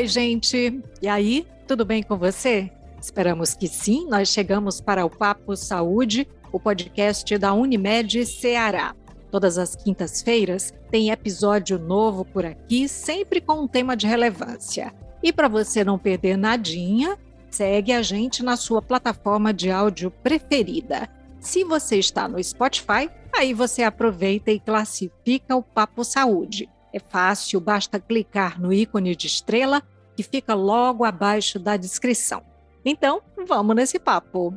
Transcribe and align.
Oi, 0.00 0.08
gente! 0.08 0.80
E 1.02 1.06
aí, 1.06 1.46
tudo 1.68 1.84
bem 1.84 2.02
com 2.02 2.16
você? 2.16 2.70
Esperamos 2.98 3.52
que 3.52 3.68
sim. 3.68 4.08
Nós 4.08 4.30
chegamos 4.30 4.80
para 4.80 5.04
o 5.04 5.10
Papo 5.10 5.54
Saúde, 5.54 6.26
o 6.50 6.58
podcast 6.58 7.36
da 7.36 7.52
Unimed 7.52 8.24
Ceará. 8.24 8.96
Todas 9.30 9.58
as 9.58 9.76
quintas-feiras 9.76 10.72
tem 10.90 11.10
episódio 11.10 11.78
novo 11.78 12.24
por 12.24 12.46
aqui, 12.46 12.88
sempre 12.88 13.42
com 13.42 13.64
um 13.64 13.68
tema 13.68 13.94
de 13.94 14.06
relevância. 14.06 14.90
E 15.22 15.34
para 15.34 15.48
você 15.48 15.84
não 15.84 15.98
perder 15.98 16.38
nadinha, 16.38 17.18
segue 17.50 17.92
a 17.92 18.00
gente 18.00 18.42
na 18.42 18.56
sua 18.56 18.80
plataforma 18.80 19.52
de 19.52 19.70
áudio 19.70 20.10
preferida. 20.10 21.10
Se 21.40 21.62
você 21.62 21.98
está 21.98 22.26
no 22.26 22.42
Spotify, 22.42 23.10
aí 23.34 23.52
você 23.52 23.82
aproveita 23.82 24.50
e 24.50 24.60
classifica 24.60 25.54
o 25.54 25.62
Papo 25.62 26.04
Saúde. 26.04 26.70
É 26.92 26.98
fácil, 26.98 27.60
basta 27.60 28.00
clicar 28.00 28.60
no 28.60 28.72
ícone 28.72 29.14
de 29.14 29.26
estrela 29.26 29.82
que 30.16 30.22
fica 30.22 30.54
logo 30.54 31.04
abaixo 31.04 31.58
da 31.58 31.76
descrição. 31.76 32.42
Então, 32.84 33.22
vamos 33.46 33.76
nesse 33.76 33.98
papo. 33.98 34.54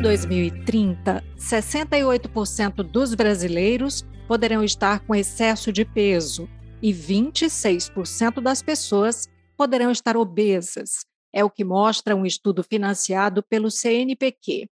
2030, 0.00 1.22
68% 1.36 2.82
dos 2.82 3.14
brasileiros 3.14 4.02
poderão 4.26 4.64
estar 4.64 5.00
com 5.00 5.14
excesso 5.14 5.70
de 5.70 5.84
peso 5.84 6.48
e 6.82 6.90
26% 6.92 8.40
das 8.40 8.62
pessoas 8.62 9.28
poderão 9.56 9.90
estar 9.90 10.16
obesas. 10.16 11.04
É 11.32 11.44
o 11.44 11.50
que 11.50 11.64
mostra 11.64 12.16
um 12.16 12.24
estudo 12.24 12.62
financiado 12.64 13.42
pelo 13.42 13.70
CNPq. 13.70 14.68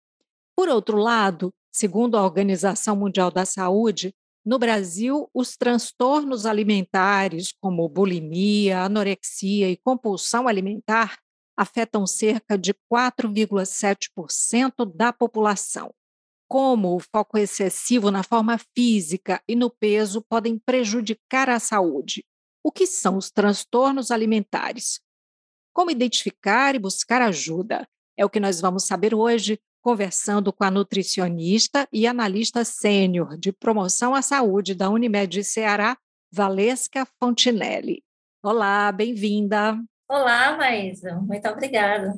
Por 0.57 0.69
outro 0.69 0.97
lado, 0.97 1.53
segundo 1.71 2.17
a 2.17 2.25
Organização 2.25 2.97
Mundial 2.97 3.31
da 3.31 3.45
Saúde, 3.45 4.15
no 4.45 4.59
Brasil, 4.59 5.29
os 5.35 5.59
transtornos 5.59 6.47
alimentares, 6.47 7.53
como 7.61 7.87
bulimia, 7.87 8.81
anorexia 8.81 9.71
e 9.71 9.77
compulsão 9.77 10.49
alimentar, 10.49 11.19
afetam 11.59 12.07
cerca 12.07 12.57
de 12.57 12.73
4,7% 12.73 14.87
da 14.95 15.13
população. 15.13 15.93
Como 16.49 16.95
o 16.95 17.01
foco 17.01 17.37
excessivo 17.37 18.13
na 18.13 18.23
forma 18.23 18.57
física 18.77 19.43
e 19.49 19.57
no 19.57 19.69
peso 19.69 20.23
podem 20.23 20.57
prejudicar 20.57 21.51
a 21.51 21.59
saúde? 21.59 22.25
O 22.63 22.71
que 22.71 22.87
são 22.87 23.17
os 23.17 23.29
transtornos 23.29 24.13
alimentares? 24.13 25.01
Como 25.75 25.91
identificar 25.91 26.77
e 26.77 26.79
buscar 26.79 27.21
ajuda? 27.21 27.89
É 28.17 28.25
o 28.25 28.31
que 28.31 28.39
nós 28.39 28.61
vamos 28.61 28.85
saber 28.85 29.13
hoje, 29.13 29.59
conversando 29.83 30.53
com 30.53 30.63
a 30.63 30.71
nutricionista 30.71 31.89
e 31.93 32.07
analista 32.07 32.65
sênior 32.65 33.37
de 33.37 33.51
promoção 33.53 34.15
à 34.15 34.23
saúde 34.23 34.77
da 34.77 34.89
Unimed 34.89 35.43
Ceará, 35.43 35.99
Valesca 36.33 37.05
Fontinelli. 37.19 38.05
Olá, 38.45 38.93
bem-vinda. 38.93 39.77
Olá, 40.11 40.57
Maísa. 40.57 41.17
Muito 41.17 41.47
obrigada. 41.49 42.17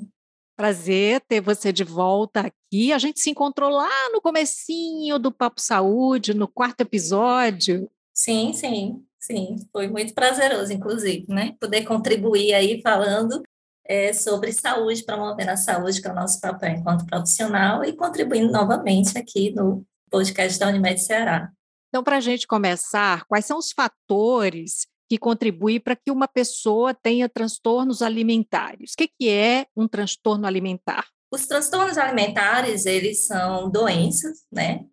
Prazer 0.56 1.20
ter 1.22 1.41
você 1.41 1.72
de 1.72 1.83
volta 1.83 2.41
aqui. 2.41 2.92
A 2.92 2.98
gente 2.98 3.19
se 3.19 3.30
encontrou 3.30 3.69
lá 3.69 4.10
no 4.12 4.20
comecinho 4.20 5.19
do 5.19 5.33
Papo 5.33 5.60
Saúde, 5.60 6.33
no 6.33 6.46
quarto 6.46 6.83
episódio. 6.83 7.91
Sim, 8.14 8.52
sim, 8.52 9.05
sim. 9.18 9.56
Foi 9.73 9.89
muito 9.89 10.14
prazeroso, 10.14 10.73
inclusive, 10.73 11.27
né? 11.29 11.56
Poder 11.58 11.84
contribuir 11.84 12.55
aí 12.55 12.80
falando 12.80 13.42
é, 13.84 14.12
sobre 14.12 14.52
saúde, 14.52 15.02
promovendo 15.02 15.50
a 15.50 15.56
saúde, 15.56 16.00
que 16.00 16.06
é 16.06 16.12
o 16.12 16.14
nosso 16.14 16.40
papel 16.40 16.77
enquanto 16.77 17.06
profissional, 17.06 17.84
e 17.84 17.92
contribuindo 17.92 18.52
novamente 18.52 19.18
aqui 19.18 19.50
no 19.50 19.84
podcast 20.08 20.61
da 20.61 20.68
Unimed 20.68 21.00
Ceará. 21.00 21.50
Então, 21.89 22.05
para 22.05 22.18
a 22.18 22.20
gente 22.20 22.46
começar, 22.46 23.24
quais 23.24 23.46
são 23.46 23.58
os 23.58 23.73
fatores 23.73 24.86
que 25.11 25.19
contribui 25.19 25.81
para 25.81 25.97
que 25.97 26.09
uma 26.09 26.29
pessoa 26.29 26.95
tenha 26.95 27.29
transtornos 27.29 28.01
alimentares. 28.01 28.93
O 28.93 28.97
que, 28.97 29.09
que 29.09 29.29
é 29.29 29.67
um 29.77 29.89
transtorno 29.89 30.47
alimentar? 30.47 31.05
Os 31.33 31.48
transtornos 31.48 31.98
alimentares, 31.98 32.87
eles 32.87 33.27
são 33.27 33.69
doenças, 33.69 34.45
né? 34.53 34.85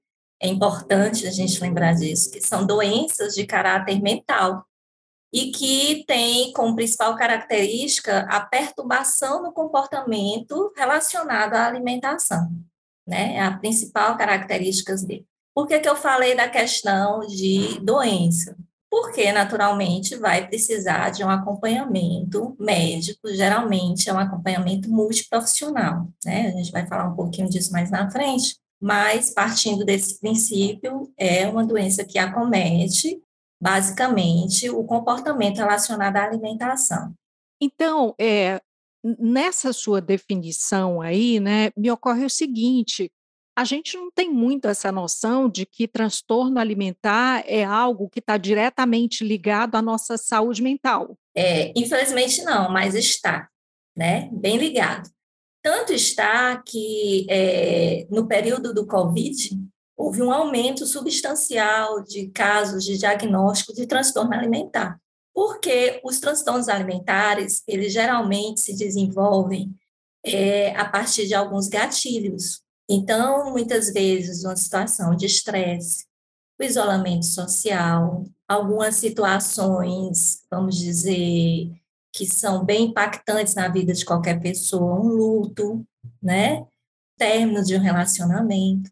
É 0.42 0.48
importante 0.48 1.28
a 1.28 1.32
gente 1.32 1.62
lembrar 1.62 1.94
disso, 1.94 2.32
que 2.32 2.42
são 2.42 2.66
doenças 2.66 3.36
de 3.36 3.46
caráter 3.46 4.02
mental 4.02 4.66
e 5.32 5.52
que 5.52 6.04
têm 6.08 6.52
como 6.52 6.76
principal 6.76 7.16
característica 7.16 8.22
a 8.22 8.40
perturbação 8.40 9.44
no 9.44 9.52
comportamento 9.52 10.74
relacionado 10.76 11.54
à 11.54 11.68
alimentação, 11.68 12.50
né? 13.06 13.36
É 13.36 13.42
a 13.42 13.56
principal 13.56 14.18
característica 14.18 14.96
dele. 14.96 15.28
Por 15.54 15.68
que, 15.68 15.80
que 15.80 15.90
eu 15.90 15.96
falei 15.96 16.36
da 16.36 16.50
questão 16.50 17.20
de 17.20 17.80
doença? 17.82 18.58
Porque 18.90 19.32
naturalmente 19.32 20.16
vai 20.16 20.48
precisar 20.48 21.10
de 21.10 21.24
um 21.24 21.30
acompanhamento 21.30 22.56
médico, 22.60 23.28
geralmente 23.34 24.10
é 24.10 24.14
um 24.14 24.20
acompanhamento 24.20 24.90
multiprofissional, 24.90 26.08
né? 26.24 26.48
A 26.48 26.52
gente 26.52 26.72
vai 26.72 26.88
falar 26.88 27.10
um 27.10 27.16
pouquinho 27.16 27.50
disso 27.50 27.72
mais 27.72 27.92
na 27.92 28.10
frente, 28.10 28.56
mas 28.82 29.34
partindo 29.34 29.84
desse 29.84 30.20
princípio, 30.20 31.12
é 31.18 31.48
uma 31.48 31.66
doença 31.66 32.06
que 32.06 32.18
acomete 32.18 33.22
basicamente 33.62 34.70
o 34.70 34.84
comportamento 34.84 35.58
relacionado 35.58 36.16
à 36.16 36.24
alimentação. 36.24 37.14
Então, 37.60 38.14
é, 38.20 38.62
nessa 39.04 39.74
sua 39.74 40.00
definição 40.00 41.02
aí, 41.02 41.40
né, 41.40 41.72
me 41.76 41.90
ocorre 41.90 42.26
o 42.26 42.30
seguinte: 42.30 43.12
a 43.58 43.64
gente 43.64 43.98
não 43.98 44.12
tem 44.12 44.32
muito 44.32 44.68
essa 44.68 44.92
noção 44.92 45.50
de 45.50 45.66
que 45.66 45.88
transtorno 45.88 46.60
alimentar 46.60 47.44
é 47.48 47.64
algo 47.64 48.08
que 48.08 48.20
está 48.20 48.38
diretamente 48.38 49.24
ligado 49.24 49.74
à 49.74 49.82
nossa 49.82 50.16
saúde 50.16 50.62
mental. 50.62 51.18
É, 51.36 51.74
infelizmente 51.76 52.44
não, 52.44 52.72
mas 52.72 52.94
está, 52.94 53.50
né? 53.96 54.30
Bem 54.32 54.58
ligado. 54.58 55.10
Tanto 55.64 55.92
está 55.92 56.56
que 56.64 57.26
é, 57.28 58.06
no 58.12 58.28
período 58.28 58.76
do 58.76 58.86
Covid 58.86 59.60
houve 59.98 60.22
um 60.22 60.32
aumento 60.32 60.86
substancial 60.86 62.04
de 62.04 62.28
casos 62.28 62.86
de 62.86 62.96
diagnóstico 62.96 63.74
de 63.74 63.88
transtorno 63.88 64.36
alimentar, 64.36 65.02
porque 65.34 66.00
os 66.04 66.20
transtornos 66.20 66.70
alimentares 66.70 67.64
eles 67.68 67.92
geralmente 67.92 68.62
se 68.62 68.78
desenvolvem 68.78 69.76
é, 70.24 70.76
a 70.76 70.86
partir 70.88 71.26
de 71.26 71.34
alguns 71.34 71.68
gatilhos, 71.68 72.62
então, 72.90 73.52
muitas 73.52 73.92
vezes, 73.92 74.44
uma 74.44 74.56
situação 74.56 75.16
de 75.16 75.26
estresse, 75.26 76.06
o 76.60 76.64
isolamento 76.64 77.26
social, 77.26 78.24
algumas 78.48 78.96
situações, 78.96 80.44
vamos 80.50 80.78
dizer, 80.78 81.72
que 82.14 82.26
são 82.26 82.66
bem 82.66 82.86
impactantes 82.86 83.54
na 83.56 83.68
vida 83.68 83.94
de 83.94 84.06
qualquer 84.06 84.40
pessoa, 84.42 85.00
um 85.00 85.08
luto, 85.08 85.86
né? 86.22 86.66
Término 87.18 87.64
de 87.64 87.76
um 87.76 87.80
relacionamento. 87.80 88.90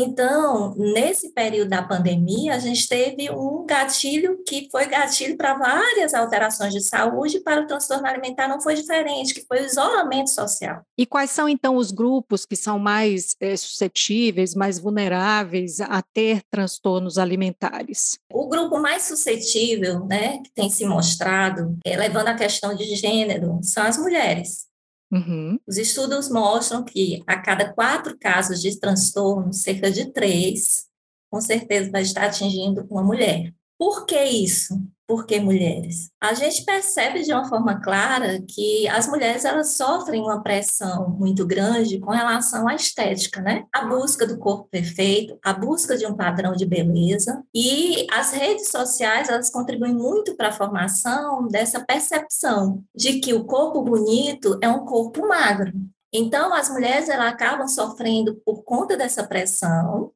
Então, 0.00 0.74
nesse 0.76 1.30
período 1.30 1.70
da 1.70 1.82
pandemia, 1.82 2.54
a 2.54 2.58
gente 2.60 2.86
teve 2.86 3.28
um 3.30 3.66
gatilho 3.66 4.38
que 4.46 4.68
foi 4.70 4.86
gatilho 4.86 5.36
para 5.36 5.58
várias 5.58 6.14
alterações 6.14 6.72
de 6.72 6.80
saúde, 6.80 7.40
para 7.40 7.62
o 7.62 7.66
transtorno 7.66 8.06
alimentar 8.06 8.46
não 8.46 8.60
foi 8.60 8.74
diferente, 8.74 9.34
que 9.34 9.44
foi 9.44 9.62
o 9.62 9.66
isolamento 9.66 10.30
social. 10.30 10.82
E 10.96 11.04
quais 11.04 11.32
são, 11.32 11.48
então, 11.48 11.76
os 11.76 11.90
grupos 11.90 12.46
que 12.46 12.54
são 12.54 12.78
mais 12.78 13.34
é, 13.40 13.56
suscetíveis, 13.56 14.54
mais 14.54 14.78
vulneráveis 14.78 15.80
a 15.80 16.00
ter 16.00 16.42
transtornos 16.48 17.18
alimentares? 17.18 18.18
O 18.32 18.48
grupo 18.48 18.78
mais 18.78 19.02
suscetível, 19.02 20.04
né, 20.04 20.38
que 20.44 20.52
tem 20.54 20.70
se 20.70 20.86
mostrado, 20.86 21.76
é, 21.84 21.96
levando 21.96 22.28
a 22.28 22.34
questão 22.34 22.72
de 22.72 22.84
gênero, 22.94 23.58
são 23.62 23.82
as 23.82 23.98
mulheres. 23.98 24.67
Uhum. 25.10 25.58
Os 25.66 25.78
estudos 25.78 26.28
mostram 26.28 26.84
que 26.84 27.22
a 27.26 27.40
cada 27.40 27.72
quatro 27.72 28.16
casos 28.18 28.60
de 28.60 28.78
transtorno, 28.78 29.52
cerca 29.52 29.90
de 29.90 30.12
três, 30.12 30.86
com 31.30 31.40
certeza 31.40 31.90
vai 31.90 32.02
estar 32.02 32.26
atingindo 32.26 32.86
uma 32.90 33.02
mulher. 33.02 33.54
Por 33.78 34.04
que 34.04 34.22
isso? 34.22 34.74
Por 35.08 35.24
que 35.24 35.40
mulheres? 35.40 36.10
A 36.20 36.34
gente 36.34 36.66
percebe 36.66 37.22
de 37.22 37.32
uma 37.32 37.48
forma 37.48 37.80
clara 37.80 38.42
que 38.46 38.86
as 38.88 39.08
mulheres 39.08 39.42
elas 39.46 39.74
sofrem 39.74 40.20
uma 40.20 40.42
pressão 40.42 41.08
muito 41.18 41.46
grande 41.46 41.98
com 41.98 42.10
relação 42.10 42.68
à 42.68 42.74
estética, 42.74 43.40
né? 43.40 43.64
A 43.72 43.86
busca 43.86 44.26
do 44.26 44.36
corpo 44.36 44.68
perfeito, 44.70 45.38
a 45.42 45.54
busca 45.54 45.96
de 45.96 46.04
um 46.04 46.14
padrão 46.14 46.52
de 46.52 46.66
beleza 46.66 47.42
e 47.54 48.06
as 48.12 48.32
redes 48.32 48.68
sociais 48.68 49.30
elas 49.30 49.48
contribuem 49.48 49.94
muito 49.94 50.36
para 50.36 50.48
a 50.48 50.52
formação 50.52 51.48
dessa 51.48 51.80
percepção 51.80 52.84
de 52.94 53.18
que 53.18 53.32
o 53.32 53.44
corpo 53.44 53.80
bonito 53.80 54.58
é 54.62 54.68
um 54.68 54.84
corpo 54.84 55.26
magro. 55.26 55.72
Então, 56.12 56.52
as 56.52 56.68
mulheres 56.68 57.08
elas 57.08 57.32
acabam 57.32 57.66
sofrendo 57.66 58.40
por 58.44 58.62
conta 58.62 58.94
dessa 58.94 59.26
pressão 59.26 60.12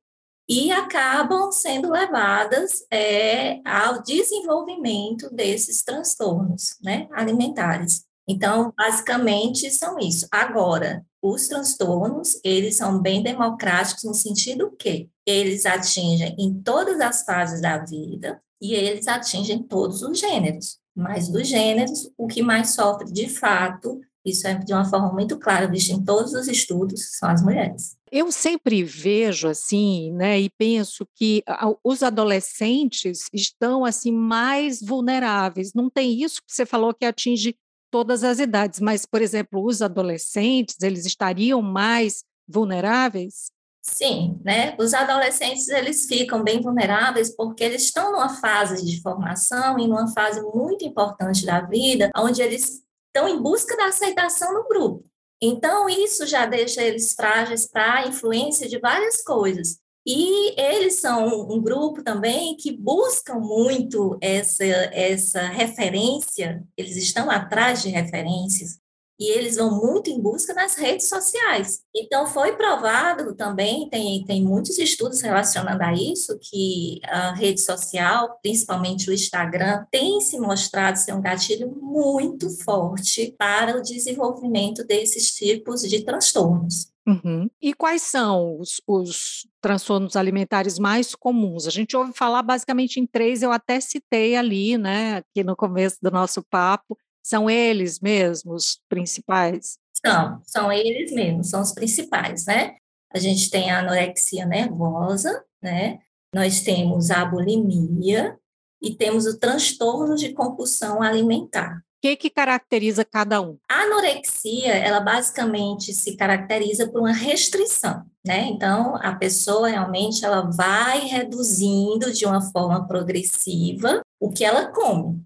e 0.54 0.70
acabam 0.70 1.50
sendo 1.50 1.90
levadas 1.90 2.84
é, 2.90 3.58
ao 3.64 4.02
desenvolvimento 4.02 5.34
desses 5.34 5.82
transtornos 5.82 6.76
né, 6.82 7.08
alimentares. 7.10 8.04
Então, 8.28 8.70
basicamente, 8.76 9.70
são 9.70 9.99
isso. 9.99 10.28
Agora, 10.31 11.02
os 11.22 11.49
transtornos, 11.49 12.38
eles 12.44 12.76
são 12.76 13.00
bem 13.00 13.22
democráticos 13.22 14.04
no 14.04 14.12
sentido 14.12 14.70
que 14.78 15.08
eles 15.25 15.64
atingem 15.64 16.37
em 16.38 16.62
todas 16.62 17.00
as 17.00 17.25
fases 17.25 17.62
da 17.62 17.78
vida 17.78 18.38
e 18.60 18.75
eles 18.75 19.08
atingem 19.08 19.62
todos 19.62 20.02
os 20.02 20.19
gêneros. 20.19 20.78
Mas 20.94 21.31
dos 21.31 21.48
gêneros, 21.48 22.10
o 22.19 22.26
que 22.26 22.43
mais 22.43 22.75
sofre 22.75 23.10
de 23.10 23.26
fato 23.26 24.02
isso 24.25 24.46
é 24.46 24.55
de 24.55 24.72
uma 24.72 24.84
forma 24.84 25.12
muito 25.12 25.38
clara, 25.38 25.66
visto 25.66 25.90
em 25.90 26.05
todos 26.05 26.32
os 26.32 26.46
estudos, 26.46 27.16
são 27.19 27.28
as 27.28 27.43
mulheres. 27.43 27.96
Eu 28.14 28.31
sempre 28.31 28.85
vejo 28.85 29.49
assim, 29.49 30.12
né, 30.12 30.38
e 30.38 30.50
penso 30.50 31.09
que 31.14 31.43
os 31.82 32.03
adolescentes 32.03 33.23
estão 33.32 33.87
assim 33.87 34.12
mais 34.12 34.82
vulneráveis. 34.82 35.73
Não 35.73 35.88
tem 35.88 36.23
isso 36.23 36.43
que 36.47 36.53
você 36.53 36.67
falou 36.67 36.93
que 36.93 37.06
atinge 37.06 37.56
todas 37.91 38.23
as 38.23 38.38
idades, 38.38 38.81
mas 38.81 39.06
por 39.06 39.23
exemplo, 39.23 39.64
os 39.64 39.81
adolescentes, 39.81 40.76
eles 40.82 41.06
estariam 41.06 41.62
mais 41.62 42.23
vulneráveis? 42.47 43.50
Sim, 43.81 44.38
né? 44.44 44.76
Os 44.79 44.93
adolescentes 44.93 45.69
eles 45.69 46.06
ficam 46.06 46.44
bem 46.44 46.61
vulneráveis 46.61 47.35
porque 47.35 47.65
eles 47.65 47.85
estão 47.85 48.12
numa 48.12 48.29
fase 48.29 48.85
de 48.85 49.00
formação 49.00 49.79
e 49.79 49.88
numa 49.88 50.12
fase 50.12 50.41
muito 50.55 50.85
importante 50.85 51.47
da 51.47 51.62
vida, 51.62 52.11
onde 52.15 52.43
eles 52.43 52.82
estão 53.06 53.26
em 53.26 53.41
busca 53.41 53.75
da 53.76 53.87
aceitação 53.87 54.53
no 54.53 54.69
grupo. 54.69 55.03
Então, 55.44 55.89
isso 55.89 56.25
já 56.25 56.47
deixa 56.47 56.81
eles 56.81 57.15
frágeis 57.15 57.67
para 57.67 57.94
a 57.94 58.06
influência 58.06 58.69
de 58.69 58.79
várias 58.79 59.25
coisas. 59.25 59.83
E 60.06 60.61
eles 60.61 61.00
são 61.00 61.49
um 61.50 61.61
grupo 61.61 62.03
também 62.03 62.56
que 62.56 62.73
buscam 62.73 63.41
muito 63.41 64.17
essa, 64.21 64.65
essa 64.65 65.43
referência, 65.49 66.62
eles 66.77 66.97
estão 66.97 67.29
atrás 67.29 67.83
de 67.83 67.89
referências, 67.89 68.79
e 69.22 69.30
eles 69.30 69.56
vão 69.56 69.70
muito 69.70 70.10
em 70.10 70.20
busca 70.20 70.52
das 70.52 70.74
redes 70.74 71.08
sociais. 71.08 71.80
Então, 71.94 72.26
foi 72.26 72.56
provado 72.56 73.34
também, 73.36 73.88
tem, 73.88 74.24
tem 74.24 74.42
muitos 74.42 74.78
estudos 74.78 75.20
relacionando 75.20 75.82
a 75.82 75.92
isso, 75.92 76.36
que 76.40 77.00
a 77.04 77.32
rede 77.32 77.60
social, 77.60 78.38
principalmente 78.42 79.08
o 79.08 79.12
Instagram, 79.12 79.84
tem 79.90 80.20
se 80.20 80.38
mostrado 80.40 80.98
ser 80.98 81.12
um 81.12 81.22
gatilho 81.22 81.70
muito 81.80 82.50
forte 82.64 83.32
para 83.38 83.78
o 83.78 83.82
desenvolvimento 83.82 84.84
desses 84.84 85.32
tipos 85.32 85.82
de 85.82 86.04
transtornos. 86.04 86.92
Uhum. 87.06 87.50
E 87.60 87.74
quais 87.74 88.02
são 88.02 88.58
os, 88.58 88.80
os, 88.86 89.46
transtornos 89.60 90.14
alimentares 90.14 90.78
mais 90.78 91.14
comuns? 91.14 91.66
A 91.66 91.70
gente 91.70 91.96
ouve 91.96 92.12
falar 92.12 92.42
basicamente 92.42 93.00
em 93.00 93.06
três, 93.06 93.42
eu 93.42 93.50
até 93.50 93.80
citei 93.80 94.36
ali, 94.36 94.78
né, 94.78 95.16
aqui 95.16 95.42
no 95.42 95.56
começo 95.56 95.98
do 96.00 96.10
nosso 96.10 96.42
papo, 96.44 96.96
são 97.22 97.48
eles 97.48 98.00
mesmos 98.00 98.64
os 98.64 98.80
principais? 98.88 99.78
São, 100.04 100.42
são 100.44 100.72
eles 100.72 101.12
mesmos, 101.12 101.48
são 101.48 101.62
os 101.62 101.72
principais, 101.72 102.44
né? 102.46 102.74
A 103.14 103.19
gente 103.19 103.50
tem 103.50 103.70
a 103.70 103.78
anorexia 103.78 104.44
nervosa, 104.44 105.44
né? 105.62 106.00
Nós 106.34 106.62
temos 106.62 107.10
a 107.10 107.24
bulimia 107.24 108.36
e 108.82 108.94
temos 108.94 109.26
o 109.26 109.38
transtorno 109.38 110.16
de 110.16 110.32
compulsão 110.32 111.02
alimentar. 111.02 111.76
O 111.76 112.02
que, 112.02 112.16
que 112.16 112.30
caracteriza 112.30 113.04
cada 113.04 113.40
um? 113.40 113.58
A 113.70 113.82
anorexia, 113.82 114.72
ela 114.72 114.98
basicamente 114.98 115.92
se 115.92 116.16
caracteriza 116.16 116.88
por 116.88 117.00
uma 117.00 117.12
restrição, 117.12 118.04
né? 118.26 118.48
Então, 118.48 118.96
a 118.96 119.14
pessoa 119.14 119.69
realmente 119.69 120.24
ela 120.24 120.40
vai 120.50 121.00
reduzindo 121.06 122.12
de 122.12 122.26
uma 122.26 122.40
forma 122.40 122.88
progressiva 122.88 124.00
o 124.19 124.32
que 124.32 124.44
ela 124.44 124.66
come 124.72 125.24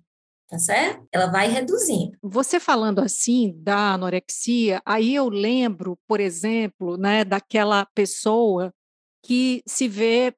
tá 0.49 0.59
certo? 0.59 1.07
Ela 1.13 1.27
vai 1.27 1.49
reduzindo. 1.49 2.17
Você 2.23 2.61
falando 2.61 3.01
assim 3.01 3.53
da 3.57 3.95
anorexia, 3.95 4.81
aí 4.85 5.15
eu 5.15 5.29
lembro, 5.29 5.99
por 6.07 6.21
exemplo, 6.21 6.97
né, 6.97 7.25
daquela 7.25 7.87
pessoa 7.95 8.73
que 9.23 9.63
se 9.67 9.89
vê 9.89 10.35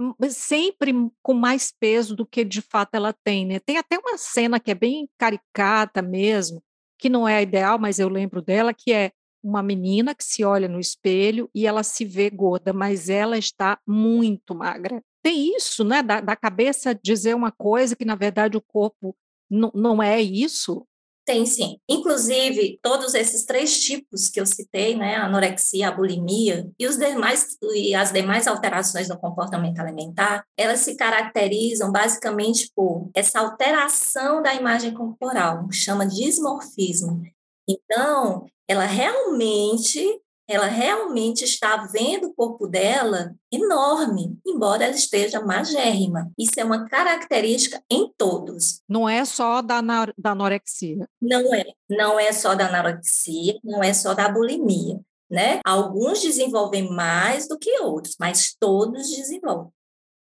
hum, 0.00 0.14
sempre 0.30 0.92
com 1.22 1.34
mais 1.34 1.72
peso 1.78 2.16
do 2.16 2.26
que 2.26 2.44
de 2.44 2.62
fato 2.62 2.94
ela 2.94 3.12
tem, 3.12 3.46
né? 3.46 3.58
Tem 3.60 3.76
até 3.76 3.98
uma 3.98 4.16
cena 4.16 4.58
que 4.58 4.70
é 4.70 4.74
bem 4.74 5.08
caricata 5.18 6.00
mesmo, 6.00 6.62
que 6.98 7.08
não 7.08 7.28
é 7.28 7.42
ideal, 7.42 7.78
mas 7.78 7.98
eu 7.98 8.08
lembro 8.08 8.40
dela, 8.40 8.72
que 8.72 8.92
é 8.92 9.12
uma 9.42 9.62
menina 9.62 10.14
que 10.14 10.24
se 10.24 10.44
olha 10.44 10.68
no 10.68 10.78
espelho 10.78 11.50
e 11.54 11.66
ela 11.66 11.82
se 11.82 12.04
vê 12.04 12.28
gorda, 12.28 12.72
mas 12.72 13.08
ela 13.08 13.38
está 13.38 13.78
muito 13.86 14.54
magra. 14.54 15.02
Tem 15.22 15.54
isso, 15.54 15.84
né? 15.84 16.02
Da, 16.02 16.20
da 16.20 16.36
cabeça 16.36 16.94
dizer 16.94 17.34
uma 17.34 17.50
coisa 17.50 17.96
que, 17.96 18.04
na 18.04 18.14
verdade, 18.14 18.56
o 18.56 18.60
corpo 18.60 19.14
não, 19.50 20.02
é 20.02 20.20
isso? 20.20 20.86
Tem 21.26 21.44
sim. 21.44 21.78
Inclusive, 21.88 22.78
todos 22.82 23.14
esses 23.14 23.44
três 23.44 23.80
tipos 23.80 24.28
que 24.28 24.40
eu 24.40 24.46
citei, 24.46 24.96
né, 24.96 25.16
a 25.16 25.26
anorexia, 25.26 25.88
a 25.88 25.92
bulimia 25.92 26.68
e, 26.78 26.86
os 26.86 26.96
demais, 26.96 27.56
e 27.74 27.94
as 27.94 28.12
demais 28.12 28.46
alterações 28.46 29.08
no 29.08 29.18
comportamento 29.18 29.78
alimentar, 29.78 30.44
elas 30.56 30.80
se 30.80 30.96
caracterizam 30.96 31.92
basicamente 31.92 32.70
por 32.74 33.10
essa 33.14 33.40
alteração 33.40 34.42
da 34.42 34.54
imagem 34.54 34.92
corporal, 34.94 35.68
chama 35.70 36.06
de 36.06 36.24
dismorfismo. 36.24 37.22
Então, 37.68 38.46
ela 38.66 38.84
realmente 38.84 40.20
ela 40.50 40.66
realmente 40.66 41.44
está 41.44 41.76
vendo 41.86 42.28
o 42.28 42.34
corpo 42.34 42.66
dela 42.66 43.34
enorme, 43.52 44.36
embora 44.44 44.84
ela 44.84 44.94
esteja 44.94 45.40
magérrima. 45.40 46.30
Isso 46.36 46.58
é 46.58 46.64
uma 46.64 46.88
característica 46.88 47.80
em 47.88 48.12
todos. 48.18 48.82
Não 48.88 49.08
é 49.08 49.24
só 49.24 49.62
da, 49.62 49.80
da 50.18 50.30
anorexia. 50.32 51.08
Não 51.22 51.54
é. 51.54 51.64
Não 51.88 52.18
é 52.18 52.32
só 52.32 52.54
da 52.56 52.66
anorexia, 52.66 53.60
não 53.62 53.82
é 53.82 53.94
só 53.94 54.12
da 54.12 54.28
bulimia. 54.28 55.00
Né? 55.30 55.60
Alguns 55.64 56.20
desenvolvem 56.20 56.90
mais 56.90 57.46
do 57.46 57.56
que 57.56 57.78
outros, 57.78 58.16
mas 58.18 58.56
todos 58.58 59.08
desenvolvem 59.08 59.70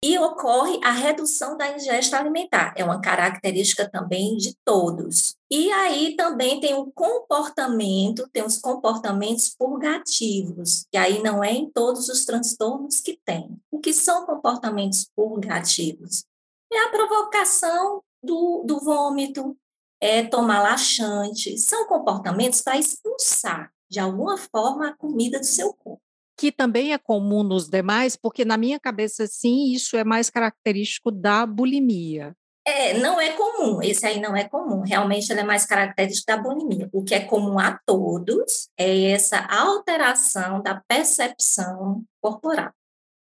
e 0.03 0.17
ocorre 0.17 0.79
a 0.83 0.91
redução 0.91 1.57
da 1.57 1.75
ingesta 1.75 2.17
alimentar. 2.17 2.73
É 2.77 2.83
uma 2.83 3.01
característica 3.01 3.89
também 3.89 4.37
de 4.37 4.55
todos. 4.63 5.35
E 5.51 5.69
aí 5.71 6.15
também 6.15 6.59
tem 6.59 6.73
um 6.73 6.89
comportamento, 6.89 8.29
tem 8.31 8.43
os 8.43 8.57
comportamentos 8.57 9.49
purgativos, 9.49 10.85
que 10.91 10.97
aí 10.97 11.21
não 11.21 11.43
é 11.43 11.51
em 11.51 11.69
todos 11.69 12.07
os 12.07 12.23
transtornos 12.23 12.99
que 12.99 13.19
tem. 13.25 13.57
O 13.69 13.79
que 13.79 13.91
são 13.91 14.25
comportamentos 14.25 15.09
purgativos? 15.15 16.23
É 16.71 16.79
a 16.79 16.89
provocação 16.89 18.01
do, 18.23 18.63
do 18.65 18.79
vômito, 18.79 19.57
é 19.99 20.23
tomar 20.23 20.61
laxante, 20.61 21.57
são 21.57 21.87
comportamentos 21.87 22.61
para 22.61 22.77
expulsar 22.77 23.69
de 23.89 23.99
alguma 23.99 24.37
forma 24.37 24.87
a 24.87 24.93
comida 24.95 25.39
do 25.39 25.45
seu 25.45 25.73
corpo 25.73 26.08
que 26.39 26.53
também 26.53 26.93
é 26.93 26.97
comum 26.97 27.43
nos 27.43 27.67
demais, 27.67 28.15
porque 28.15 28.45
na 28.45 28.55
minha 28.55 28.79
cabeça, 28.79 29.27
sim, 29.27 29.73
isso 29.73 29.97
é 29.97 30.05
mais 30.05 30.29
característico 30.29 31.11
da 31.11 31.45
bulimia. 31.45 32.33
É, 32.65 32.97
não 32.97 33.19
é 33.19 33.33
comum, 33.33 33.81
esse 33.81 34.05
aí 34.05 34.21
não 34.21 34.33
é 34.37 34.47
comum, 34.47 34.79
realmente 34.79 35.29
ele 35.29 35.41
é 35.41 35.43
mais 35.43 35.65
característico 35.65 36.27
da 36.27 36.37
bulimia. 36.37 36.87
O 36.93 37.03
que 37.03 37.13
é 37.13 37.19
comum 37.25 37.59
a 37.59 37.77
todos 37.85 38.69
é 38.77 39.11
essa 39.11 39.45
alteração 39.49 40.61
da 40.61 40.81
percepção 40.87 42.05
corporal. 42.21 42.71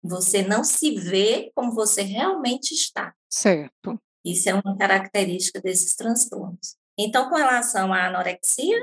Você 0.02 0.42
não 0.42 0.62
se 0.62 0.94
vê 0.94 1.50
como 1.54 1.72
você 1.72 2.02
realmente 2.02 2.74
está. 2.74 3.14
Certo. 3.30 3.98
Isso 4.22 4.50
é 4.50 4.54
uma 4.54 4.76
característica 4.76 5.62
desses 5.62 5.96
transtornos. 5.96 6.76
Então, 6.98 7.30
com 7.30 7.36
relação 7.36 7.94
à 7.94 8.06
anorexia, 8.06 8.76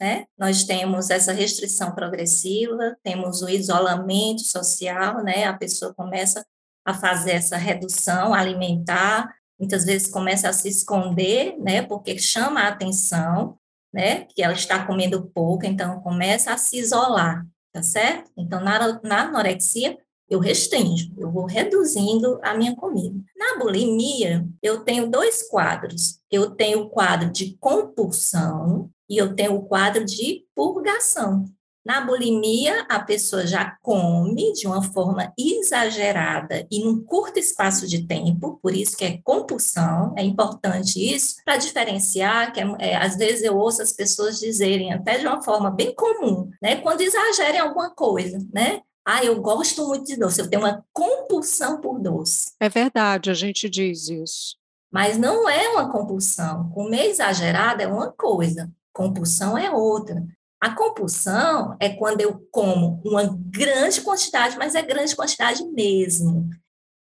né? 0.00 0.26
Nós 0.38 0.64
temos 0.64 1.10
essa 1.10 1.32
restrição 1.32 1.92
progressiva, 1.92 2.96
temos 3.02 3.42
o 3.42 3.48
isolamento 3.48 4.42
social, 4.42 5.22
né? 5.22 5.44
A 5.44 5.54
pessoa 5.54 5.92
começa 5.94 6.44
a 6.84 6.94
fazer 6.94 7.32
essa 7.32 7.56
redução 7.56 8.32
alimentar, 8.32 9.34
muitas 9.58 9.84
vezes 9.84 10.08
começa 10.08 10.48
a 10.48 10.52
se 10.52 10.68
esconder, 10.68 11.56
né? 11.58 11.82
Porque 11.82 12.18
chama 12.18 12.60
a 12.60 12.68
atenção, 12.68 13.58
né? 13.92 14.24
Que 14.34 14.42
ela 14.42 14.54
está 14.54 14.86
comendo 14.86 15.30
pouco, 15.34 15.66
então 15.66 16.00
começa 16.00 16.52
a 16.52 16.58
se 16.58 16.78
isolar, 16.78 17.44
tá 17.72 17.82
certo? 17.82 18.30
Então, 18.36 18.60
na, 18.60 19.00
na 19.02 19.22
anorexia, 19.22 19.98
eu 20.30 20.38
restringo, 20.38 21.14
eu 21.16 21.30
vou 21.30 21.46
reduzindo 21.46 22.38
a 22.42 22.54
minha 22.54 22.76
comida. 22.76 23.18
Na 23.34 23.58
bulimia, 23.58 24.46
eu 24.62 24.84
tenho 24.84 25.10
dois 25.10 25.48
quadros. 25.48 26.20
Eu 26.30 26.50
tenho 26.50 26.82
o 26.82 26.90
quadro 26.90 27.30
de 27.30 27.56
compulsão, 27.58 28.90
e 29.08 29.16
eu 29.16 29.34
tenho 29.34 29.54
o 29.54 29.62
quadro 29.66 30.04
de 30.04 30.44
purgação. 30.54 31.44
Na 31.86 32.02
bulimia, 32.02 32.84
a 32.88 33.00
pessoa 33.00 33.46
já 33.46 33.76
come 33.80 34.52
de 34.52 34.66
uma 34.66 34.82
forma 34.82 35.32
exagerada 35.38 36.66
e 36.70 36.84
num 36.84 37.02
curto 37.02 37.38
espaço 37.38 37.86
de 37.86 38.06
tempo, 38.06 38.58
por 38.62 38.74
isso 38.74 38.94
que 38.94 39.04
é 39.04 39.20
compulsão, 39.24 40.12
é 40.16 40.22
importante 40.22 40.98
isso, 40.98 41.36
para 41.44 41.56
diferenciar, 41.56 42.52
que 42.52 42.60
é, 42.60 42.66
é, 42.78 42.96
às 42.96 43.16
vezes 43.16 43.42
eu 43.42 43.56
ouço 43.56 43.80
as 43.80 43.92
pessoas 43.92 44.38
dizerem, 44.38 44.92
até 44.92 45.16
de 45.18 45.26
uma 45.26 45.42
forma 45.42 45.70
bem 45.70 45.94
comum, 45.94 46.50
né, 46.60 46.76
quando 46.76 47.00
exagerem 47.00 47.60
alguma 47.60 47.90
coisa, 47.90 48.38
né, 48.52 48.82
Ah, 49.10 49.24
eu 49.24 49.40
gosto 49.40 49.86
muito 49.88 50.04
de 50.04 50.16
doce, 50.18 50.38
eu 50.38 50.50
tenho 50.50 50.62
uma 50.62 50.84
compulsão 50.92 51.80
por 51.80 51.98
doce. 51.98 52.52
É 52.60 52.68
verdade, 52.68 53.30
a 53.30 53.34
gente 53.34 53.66
diz 53.66 54.10
isso. 54.10 54.58
Mas 54.92 55.16
não 55.16 55.48
é 55.48 55.70
uma 55.70 55.90
compulsão. 55.90 56.68
Comer 56.74 57.06
exagerado 57.06 57.82
é 57.82 57.86
uma 57.86 58.12
coisa, 58.12 58.70
compulsão 58.92 59.56
é 59.56 59.70
outra. 59.70 60.26
A 60.60 60.74
compulsão 60.74 61.76
é 61.80 61.88
quando 61.90 62.20
eu 62.20 62.40
como 62.50 63.00
uma 63.04 63.24
grande 63.46 64.00
quantidade, 64.00 64.56
mas 64.58 64.74
é 64.74 64.82
grande 64.82 65.14
quantidade 65.14 65.64
mesmo. 65.66 66.48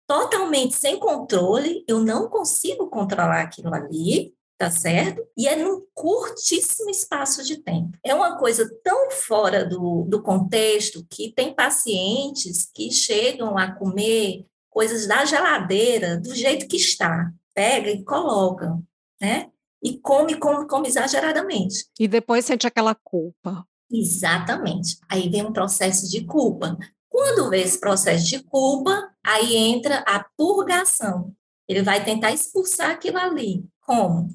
Totalmente 0.08 0.76
sem 0.76 1.00
controle, 1.00 1.84
eu 1.88 2.00
não 2.00 2.30
consigo 2.30 2.90
controlar 2.90 3.42
aquilo 3.42 3.74
ali, 3.74 4.34
tá 4.58 4.70
certo? 4.70 5.22
E 5.38 5.48
é 5.48 5.56
num 5.56 5.84
curtíssimo 5.94 6.90
espaço 6.90 7.44
de 7.44 7.58
tempo. 7.58 7.98
É 8.06 8.14
uma 8.14 8.38
coisa 8.38 8.70
tão 8.84 9.12
fora 9.12 9.66
do, 9.66 10.06
do 10.08 10.22
contexto 10.22 11.06
que 11.10 11.34
tem 11.34 11.54
pacientes 11.54 12.70
que 12.74 12.92
chegam 12.92 13.58
a 13.58 13.72
comer 13.72 14.46
coisas 14.70 15.08
da 15.08 15.26
geladeira 15.26 16.18
do 16.18 16.34
jeito 16.34 16.68
que 16.68 16.78
está 16.78 17.32
pega 17.54 17.90
e 17.90 18.04
coloca, 18.04 18.80
né? 19.20 19.50
E 19.84 19.98
come, 19.98 20.36
come, 20.38 20.68
come 20.68 20.88
exageradamente. 20.88 21.86
E 22.00 22.08
depois 22.08 22.46
sente 22.46 22.68
aquela 22.68 22.96
culpa. 22.96 23.66
Exatamente. 23.92 24.98
Aí 25.10 25.28
vem 25.30 25.46
um 25.46 25.54
processo 25.54 26.10
de 26.10 26.24
culpa. 26.24 26.78
Quando 27.10 27.50
vê 27.50 27.62
esse 27.62 27.80
processo 27.80 28.26
de 28.26 28.42
culpa, 28.44 29.12
aí 29.26 29.56
entra 29.56 30.04
a 30.08 30.24
purgação. 30.38 31.34
Ele 31.68 31.82
vai 31.82 32.04
tentar 32.04 32.32
expulsar 32.32 32.92
aquilo 32.92 33.18
ali. 33.18 33.66
Como? 33.82 34.30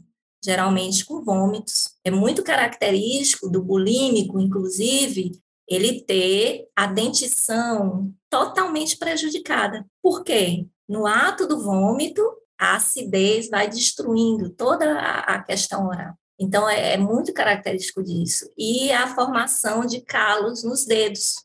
Geralmente 0.44 1.04
com 1.04 1.24
vômitos. 1.24 1.94
É 2.04 2.10
muito 2.10 2.42
característico 2.42 3.48
do 3.48 3.62
bulímico, 3.62 4.38
inclusive, 4.38 5.32
ele 5.68 6.02
ter 6.02 6.68
a 6.76 6.86
dentição 6.86 8.12
totalmente 8.30 8.96
prejudicada. 8.98 9.84
Por 10.02 10.22
quê? 10.22 10.66
No 10.88 11.06
ato 11.06 11.48
do 11.48 11.62
vômito, 11.62 12.22
a 12.58 12.76
acidez 12.76 13.48
vai 13.48 13.68
destruindo 13.68 14.50
toda 14.50 14.98
a, 14.98 15.42
questão 15.42 15.86
oral. 15.86 16.14
Então, 16.38 16.68
é, 16.68 16.94
é, 16.94 16.96
muito 16.96 17.32
característico 17.32 18.02
disso. 18.02 18.50
E 18.56 18.92
a 18.92 19.14
formação 19.14 19.86
de 19.86 20.00
calos 20.00 20.62
nos 20.62 20.84
dedos, 20.84 21.44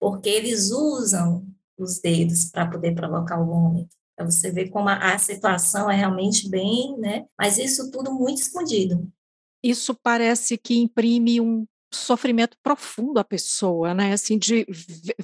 porque 0.00 0.28
eles 0.28 0.70
usam 0.70 1.46
os 1.78 2.00
dedos 2.00 2.50
para 2.50 2.70
poder 2.70 2.94
provocar 2.94 3.40
o 3.40 3.46
vômito. 3.46 3.94
Para 4.16 4.26
você 4.26 4.50
ver 4.50 4.70
como 4.70 4.88
a, 4.88 5.14
a 5.14 5.18
situação 5.18 5.90
é 5.90 5.96
realmente 5.96 6.48
bem, 6.48 6.96
né? 6.98 7.26
Mas 7.38 7.58
isso 7.58 7.90
tudo 7.90 8.12
muito 8.12 8.40
escondido. 8.40 9.10
Isso 9.62 9.94
parece 9.94 10.56
que 10.56 10.78
imprime 10.78 11.40
um 11.40 11.66
sofrimento 11.94 12.56
profundo 12.62 13.18
à 13.18 13.24
pessoa, 13.24 13.94
né? 13.94 14.12
Assim, 14.12 14.38
de 14.38 14.66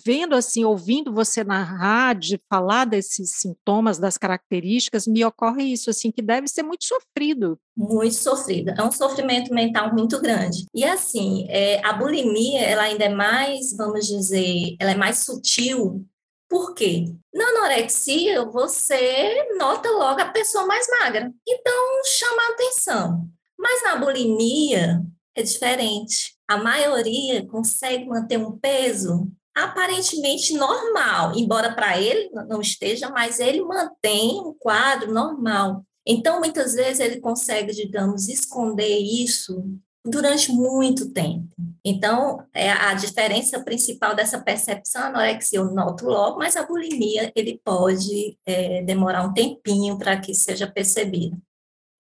vendo 0.05 0.35
assim, 0.35 0.65
ouvindo 0.65 1.13
você 1.13 1.45
narrar, 1.45 2.15
de 2.15 2.41
falar 2.49 2.85
desses 2.85 3.39
sintomas, 3.39 3.99
das 3.99 4.17
características, 4.17 5.07
me 5.07 5.25
ocorre 5.25 5.65
isso 5.65 5.91
assim 5.91 6.11
que 6.11 6.23
deve 6.23 6.49
ser 6.49 6.63
muito 6.63 6.85
sofrido. 6.85 7.59
Muito 7.77 8.15
sofrido. 8.15 8.71
É 8.71 8.83
um 8.83 8.93
sofrimento 8.93 9.53
mental 9.53 9.93
muito 9.95 10.21
grande. 10.21 10.67
E 10.75 10.85
assim, 10.85 11.47
é, 11.49 11.85
a 11.85 11.93
bulimia, 11.93 12.61
ela 12.61 12.83
ainda 12.83 13.05
é 13.05 13.09
mais, 13.15 13.77
vamos 13.77 14.07
dizer, 14.07 14.77
ela 14.79 14.93
é 14.93 14.97
mais 14.97 15.19
sutil. 15.25 16.07
Por 16.49 16.75
quê? 16.75 17.05
Na 17.33 17.45
anorexia, 17.45 18.45
você 18.45 19.47
nota 19.57 19.89
logo 19.91 20.21
a 20.21 20.31
pessoa 20.31 20.67
mais 20.67 20.87
magra. 20.89 21.33
Então, 21.49 22.05
chama 22.05 22.43
a 22.43 22.53
atenção. 22.53 23.29
Mas 23.57 23.83
na 23.85 23.97
bulimia, 23.97 25.01
é 25.35 25.43
diferente 25.43 26.35
a 26.51 26.57
maioria 26.57 27.47
consegue 27.47 28.07
manter 28.07 28.37
um 28.37 28.59
peso 28.59 29.31
aparentemente 29.55 30.53
normal, 30.55 31.33
embora 31.37 31.73
para 31.73 31.97
ele 31.97 32.29
não 32.49 32.61
esteja, 32.61 33.09
mas 33.09 33.39
ele 33.39 33.63
mantém 33.63 34.41
um 34.41 34.53
quadro 34.59 35.13
normal. 35.13 35.85
Então, 36.05 36.41
muitas 36.41 36.73
vezes, 36.73 36.99
ele 36.99 37.21
consegue, 37.21 37.73
digamos, 37.73 38.29
esconder 38.29 38.99
isso 38.99 39.63
durante 40.05 40.51
muito 40.51 41.13
tempo. 41.13 41.55
Então, 41.85 42.45
é 42.53 42.69
a 42.69 42.95
diferença 42.95 43.63
principal 43.63 44.17
dessa 44.17 44.41
percepção, 44.41 45.03
anorexia 45.03 45.61
eu 45.61 45.73
noto 45.73 46.05
logo, 46.07 46.39
mas 46.39 46.57
a 46.57 46.67
bulimia, 46.67 47.31
ele 47.37 47.61
pode 47.65 48.37
é, 48.45 48.83
demorar 48.83 49.23
um 49.23 49.33
tempinho 49.33 49.97
para 49.97 50.19
que 50.19 50.35
seja 50.35 50.67
percebido. 50.67 51.41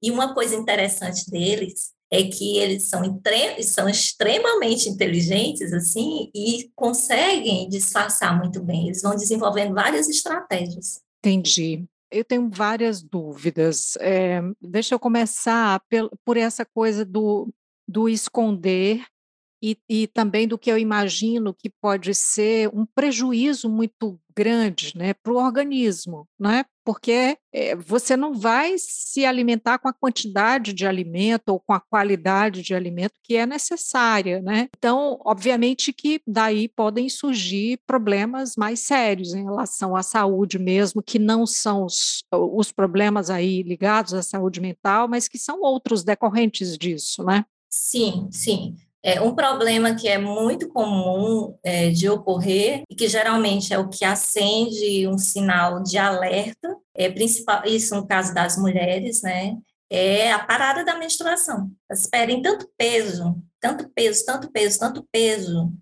E 0.02 0.10
uma 0.10 0.34
coisa 0.34 0.56
interessante 0.56 1.30
deles 1.30 1.92
é 2.10 2.24
que 2.24 2.58
eles 2.58 2.84
são, 2.84 3.02
são 3.62 3.88
extremamente 3.88 4.88
inteligentes, 4.88 5.72
assim, 5.72 6.30
e 6.34 6.70
conseguem 6.74 7.68
disfarçar 7.68 8.36
muito 8.36 8.60
bem. 8.60 8.86
Eles 8.86 9.02
vão 9.02 9.14
desenvolvendo 9.14 9.74
várias 9.74 10.08
estratégias. 10.08 11.00
Entendi. 11.20 11.84
Eu 12.10 12.24
tenho 12.24 12.50
várias 12.50 13.00
dúvidas. 13.00 13.96
É, 14.00 14.42
deixa 14.60 14.94
eu 14.94 14.98
começar 14.98 15.80
por, 16.24 16.36
essa 16.36 16.64
coisa 16.64 17.04
do, 17.04 17.48
do 17.86 18.08
esconder 18.08 19.04
e, 19.62 19.78
e, 19.88 20.06
também 20.06 20.48
do 20.48 20.58
que 20.58 20.70
eu 20.70 20.78
imagino 20.78 21.54
que 21.54 21.68
pode 21.68 22.14
ser 22.14 22.68
um 22.74 22.86
prejuízo 22.86 23.68
muito 23.68 24.18
grande 24.34 24.92
né, 24.96 25.12
para 25.14 25.32
o 25.32 25.36
organismo, 25.36 26.26
né? 26.38 26.64
porque 26.84 27.36
é, 27.52 27.76
você 27.76 28.16
não 28.16 28.34
vai 28.34 28.74
se 28.78 29.24
alimentar 29.24 29.78
com 29.78 29.88
a 29.88 29.92
quantidade 29.92 30.72
de 30.72 30.86
alimento 30.86 31.50
ou 31.50 31.60
com 31.60 31.72
a 31.72 31.78
qualidade 31.78 32.62
de 32.62 32.74
alimento 32.74 33.12
que 33.22 33.36
é 33.36 33.46
necessária. 33.46 34.40
Né? 34.40 34.68
Então, 34.76 35.20
obviamente 35.24 35.92
que 35.92 36.20
daí 36.26 36.68
podem 36.68 37.08
surgir 37.08 37.80
problemas 37.86 38.56
mais 38.56 38.80
sérios 38.80 39.34
em 39.34 39.44
relação 39.44 39.94
à 39.94 40.02
saúde 40.02 40.58
mesmo, 40.58 41.02
que 41.02 41.18
não 41.18 41.46
são 41.46 41.84
os, 41.84 42.24
os 42.32 42.72
problemas 42.72 43.30
aí 43.30 43.62
ligados 43.62 44.14
à 44.14 44.22
saúde 44.22 44.60
mental, 44.60 45.06
mas 45.06 45.28
que 45.28 45.38
são 45.38 45.60
outros 45.60 46.02
decorrentes 46.02 46.76
disso, 46.76 47.22
né? 47.22 47.44
Sim, 47.68 48.28
sim. 48.32 48.74
É 49.02 49.20
um 49.20 49.34
problema 49.34 49.94
que 49.94 50.06
é 50.08 50.18
muito 50.18 50.68
comum 50.68 51.56
é, 51.62 51.90
de 51.90 52.08
ocorrer 52.08 52.82
e 52.88 52.94
que 52.94 53.08
geralmente 53.08 53.72
é 53.72 53.78
o 53.78 53.88
que 53.88 54.04
acende 54.04 55.08
um 55.08 55.16
sinal 55.16 55.82
de 55.82 55.96
alerta, 55.96 56.76
é 56.94 57.08
principal, 57.10 57.64
isso 57.64 57.94
no 57.94 58.06
caso 58.06 58.34
das 58.34 58.58
mulheres, 58.58 59.22
né? 59.22 59.56
É 59.88 60.30
a 60.30 60.38
parada 60.38 60.84
da 60.84 60.98
menstruação. 60.98 61.70
Elas 61.88 62.06
perdem 62.06 62.42
tanto 62.42 62.68
peso, 62.76 63.42
tanto 63.58 63.88
peso, 63.88 64.24
tanto 64.24 64.50
peso, 64.50 64.78
tanto 64.78 65.08
peso, 65.10 65.72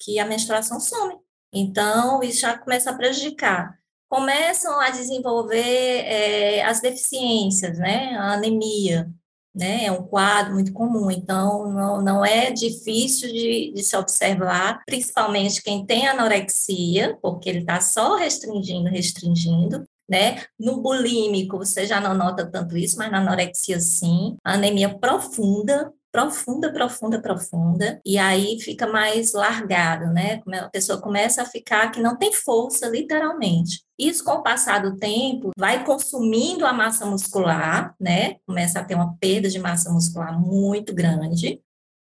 que 0.00 0.18
a 0.18 0.24
menstruação 0.24 0.78
some. 0.78 1.16
Então, 1.52 2.22
isso 2.22 2.40
já 2.40 2.56
começa 2.56 2.90
a 2.90 2.96
prejudicar. 2.96 3.76
Começam 4.08 4.80
a 4.80 4.90
desenvolver 4.90 5.58
é, 5.58 6.62
as 6.62 6.80
deficiências, 6.80 7.78
né? 7.78 8.16
A 8.16 8.34
anemia, 8.34 9.10
né? 9.58 9.86
É 9.86 9.92
um 9.92 10.04
quadro 10.04 10.54
muito 10.54 10.72
comum, 10.72 11.10
então 11.10 11.70
não, 11.72 12.00
não 12.00 12.24
é 12.24 12.50
difícil 12.52 13.28
de, 13.32 13.72
de 13.74 13.82
se 13.82 13.96
observar, 13.96 14.82
principalmente 14.86 15.62
quem 15.62 15.84
tem 15.84 16.06
anorexia, 16.06 17.18
porque 17.20 17.48
ele 17.50 17.60
está 17.60 17.80
só 17.80 18.16
restringindo, 18.16 18.88
restringindo, 18.88 19.84
né? 20.08 20.44
No 20.58 20.80
bulímico, 20.80 21.58
você 21.58 21.84
já 21.84 22.00
não 22.00 22.14
nota 22.14 22.46
tanto 22.46 22.76
isso, 22.76 22.96
mas 22.96 23.10
na 23.10 23.18
anorexia, 23.18 23.80
sim. 23.80 24.36
Anemia 24.44 24.96
profunda, 24.96 25.92
profunda, 26.10 26.72
profunda, 26.72 27.20
profunda, 27.20 28.00
e 28.04 28.18
aí 28.18 28.58
fica 28.60 28.86
mais 28.86 29.32
largado, 29.32 30.06
né? 30.12 30.40
A 30.52 30.68
pessoa 30.68 31.00
começa 31.00 31.42
a 31.42 31.46
ficar 31.46 31.90
que 31.90 32.00
não 32.00 32.16
tem 32.16 32.32
força, 32.32 32.88
literalmente. 32.88 33.84
Isso, 33.98 34.24
com 34.24 34.32
o 34.32 34.42
passar 34.42 34.82
do 34.82 34.96
tempo, 34.96 35.50
vai 35.56 35.84
consumindo 35.84 36.64
a 36.64 36.72
massa 36.72 37.04
muscular, 37.04 37.94
né? 38.00 38.36
Começa 38.46 38.80
a 38.80 38.84
ter 38.84 38.94
uma 38.94 39.16
perda 39.18 39.48
de 39.48 39.58
massa 39.58 39.90
muscular 39.90 40.38
muito 40.40 40.94
grande. 40.94 41.60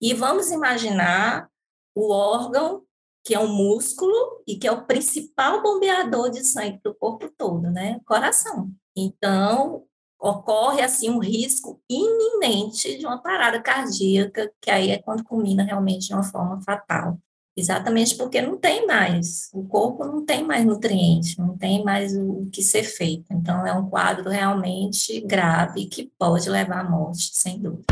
E 0.02 0.14
vamos 0.14 0.52
imaginar 0.52 1.50
o 1.96 2.12
órgão 2.12 2.84
que 3.24 3.36
é 3.36 3.40
um 3.40 3.54
músculo 3.54 4.44
e 4.48 4.56
que 4.56 4.68
é 4.68 4.72
o 4.72 4.86
principal 4.86 5.62
bombeador 5.62 6.30
de 6.30 6.44
sangue 6.44 6.80
para 6.82 6.92
o 6.92 6.96
corpo 6.96 7.30
todo, 7.38 7.70
né? 7.70 8.00
Coração. 8.06 8.72
Então, 8.96 9.84
ocorre 10.20 10.82
assim 10.82 11.10
um 11.10 11.20
risco 11.20 11.80
iminente 11.90 12.98
de 12.98 13.06
uma 13.06 13.18
parada 13.18 13.62
cardíaca, 13.62 14.52
que 14.62 14.70
aí 14.70 14.92
é 14.92 14.98
quando 14.98 15.24
culmina 15.24 15.64
realmente 15.64 16.08
de 16.08 16.14
uma 16.14 16.24
forma 16.24 16.62
fatal. 16.62 17.18
Exatamente 17.56 18.16
porque 18.16 18.42
não 18.42 18.58
tem 18.58 18.86
mais, 18.86 19.50
o 19.54 19.64
corpo 19.66 20.06
não 20.06 20.26
tem 20.26 20.46
mais 20.46 20.66
nutrientes, 20.66 21.36
não 21.36 21.58
tem 21.58 21.84
mais 21.84 22.16
o 22.16 22.50
que 22.52 22.62
ser 22.62 22.84
feito. 22.84 23.26
Então, 23.32 23.66
é 23.66 23.74
um 23.74 23.90
quadro 23.90 24.30
realmente 24.30 25.20
grave 25.22 25.86
que 25.88 26.10
pode 26.18 26.50
levar 26.50 26.86
à 26.86 26.90
morte, 26.90 27.32
sem 27.34 27.60
dúvida. 27.60 27.84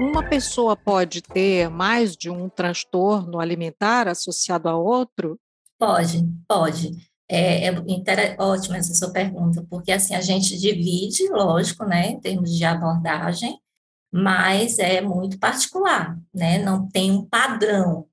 Uma 0.00 0.26
pessoa 0.26 0.74
pode 0.74 1.20
ter 1.20 1.68
mais 1.68 2.16
de 2.16 2.30
um 2.30 2.48
transtorno 2.48 3.38
alimentar 3.38 4.08
associado 4.08 4.70
a 4.70 4.76
outro? 4.76 5.38
Pode, 5.82 6.24
pode. 6.46 7.10
É, 7.28 7.66
é 7.66 8.36
ótima 8.38 8.76
essa 8.76 8.94
sua 8.94 9.12
pergunta, 9.12 9.66
porque 9.68 9.90
assim 9.90 10.14
a 10.14 10.20
gente 10.20 10.56
divide, 10.56 11.28
lógico, 11.28 11.84
né, 11.84 12.10
em 12.10 12.20
termos 12.20 12.56
de 12.56 12.64
abordagem, 12.64 13.60
mas 14.12 14.78
é 14.78 15.00
muito 15.00 15.40
particular, 15.40 16.16
né? 16.32 16.62
Não 16.62 16.86
tem 16.86 17.10
um 17.10 17.24
padrão, 17.24 18.06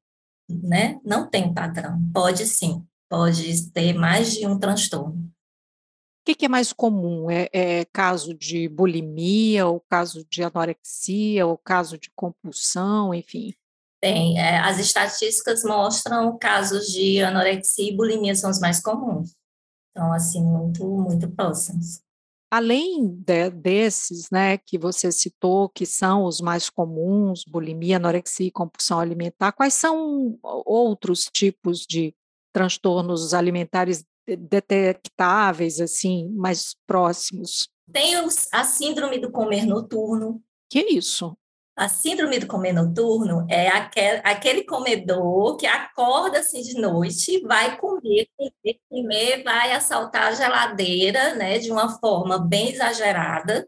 né? 0.49 0.99
Não 1.05 1.29
tem 1.29 1.45
um 1.45 1.53
padrão. 1.53 2.01
Pode 2.11 2.47
sim, 2.47 2.83
pode 3.07 3.69
ter 3.69 3.93
mais 3.93 4.33
de 4.33 4.47
um 4.47 4.57
transtorno. 4.57 5.19
O 5.19 6.25
que, 6.25 6.33
que 6.33 6.45
é 6.45 6.49
mais 6.49 6.73
comum? 6.73 7.29
É, 7.29 7.49
é, 7.53 7.85
caso 7.85 8.33
de 8.33 8.67
bulimia, 8.67 9.67
ou 9.67 9.79
caso 9.79 10.25
de 10.27 10.41
anorexia, 10.41 11.45
ou 11.45 11.55
caso 11.55 11.99
de 11.99 12.09
compulsão, 12.15 13.13
enfim? 13.13 13.53
Tem. 14.01 14.39
É, 14.39 14.59
as 14.59 14.79
estatísticas 14.79 15.63
mostram 15.63 16.37
casos 16.37 16.87
de 16.87 17.21
anorexia 17.21 17.91
e 17.91 17.95
bulimia 17.95 18.33
são 18.33 18.49
os 18.49 18.59
mais 18.59 18.81
comuns. 18.81 19.35
Então, 19.91 20.13
assim, 20.13 20.41
muito, 20.41 20.85
muito 20.85 21.29
próximos. 21.29 22.01
Além 22.51 23.07
de, 23.07 23.49
desses, 23.51 24.29
né, 24.31 24.57
que 24.57 24.77
você 24.77 25.11
citou, 25.11 25.69
que 25.69 25.85
são 25.85 26.25
os 26.25 26.41
mais 26.41 26.69
comuns, 26.69 27.43
bulimia, 27.45 27.97
anorexia 27.97 28.47
e 28.47 28.51
compulsão 28.51 28.99
alimentar, 28.99 29.51
quais 29.51 29.75
são 29.75 30.39
outros 30.41 31.29
tipos 31.31 31.85
de 31.87 32.15
transtornos 32.51 33.33
alimentares 33.33 34.03
detectáveis, 34.25 35.79
assim, 35.79 36.29
mais 36.29 36.75
próximos? 36.87 37.69
Tem 37.91 38.23
os, 38.23 38.47
a 38.51 38.63
síndrome 38.63 39.19
do 39.19 39.31
comer 39.31 39.65
noturno. 39.65 40.41
Que 40.69 40.79
é 40.79 40.93
isso? 40.93 41.35
A 41.79 41.87
síndrome 41.87 42.39
do 42.39 42.45
comer 42.45 42.73
noturno 42.73 43.47
é 43.49 43.69
aquele, 43.69 44.19
aquele 44.25 44.63
comedor 44.65 45.55
que 45.55 45.65
acorda 45.65 46.39
assim 46.39 46.61
de 46.61 46.73
noite, 46.73 47.39
vai 47.47 47.77
comer, 47.77 48.27
comer, 48.35 48.79
comer, 48.89 49.43
vai 49.45 49.71
assaltar 49.71 50.23
a 50.23 50.33
geladeira, 50.33 51.35
né, 51.35 51.57
de 51.57 51.71
uma 51.71 51.97
forma 51.97 52.37
bem 52.37 52.73
exagerada. 52.73 53.65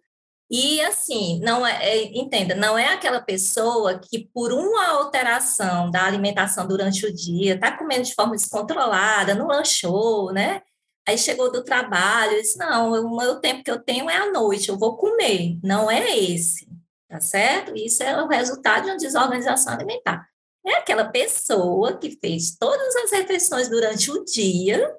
E 0.50 0.82
assim, 0.82 1.39
não 1.39 1.65
é, 1.65 1.88
é, 1.88 2.03
entenda, 2.18 2.53
não 2.53 2.77
é 2.77 2.88
aquela 2.88 3.22
pessoa 3.22 3.98
que 3.98 4.27
por 4.34 4.51
uma 4.51 4.89
alteração 4.89 5.89
da 5.89 6.03
alimentação 6.06 6.68
durante 6.68 7.06
o 7.06 7.15
dia, 7.15 7.56
está 7.56 7.77
comendo 7.77 8.03
de 8.03 8.13
forma 8.13 8.36
descontrolada, 8.36 9.36
não 9.36 9.48
lanchou, 9.48 10.34
né? 10.34 10.62
Aí 11.08 11.18
chegou 11.18 11.50
do 11.50 11.63
trabalho, 11.63 12.41
disse, 12.41 12.58
não, 12.58 12.91
o 12.91 13.18
meu 13.18 13.39
tempo 13.39 13.63
que 13.63 13.72
eu 13.72 13.82
tenho 13.82 14.10
é 14.10 14.18
à 14.18 14.30
noite, 14.34 14.68
eu 14.68 14.77
vou 14.77 14.98
comer. 14.98 15.58
Não 15.63 15.89
é 15.89 16.18
esse 16.18 16.71
tá 17.12 17.20
certo? 17.20 17.75
Isso 17.75 18.01
é 18.01 18.24
o 18.24 18.27
resultado 18.27 18.86
de 18.86 18.91
uma 18.91 18.98
desorganização 18.98 19.74
alimentar. 19.74 20.25
É 20.65 20.75
aquela 20.75 21.06
pessoa 21.06 21.98
que 21.98 22.18
fez 22.22 22.56
todas 22.58 22.96
as 22.96 23.12
refeições 23.12 23.68
durante 23.68 24.10
o 24.10 24.24
dia, 24.24 24.96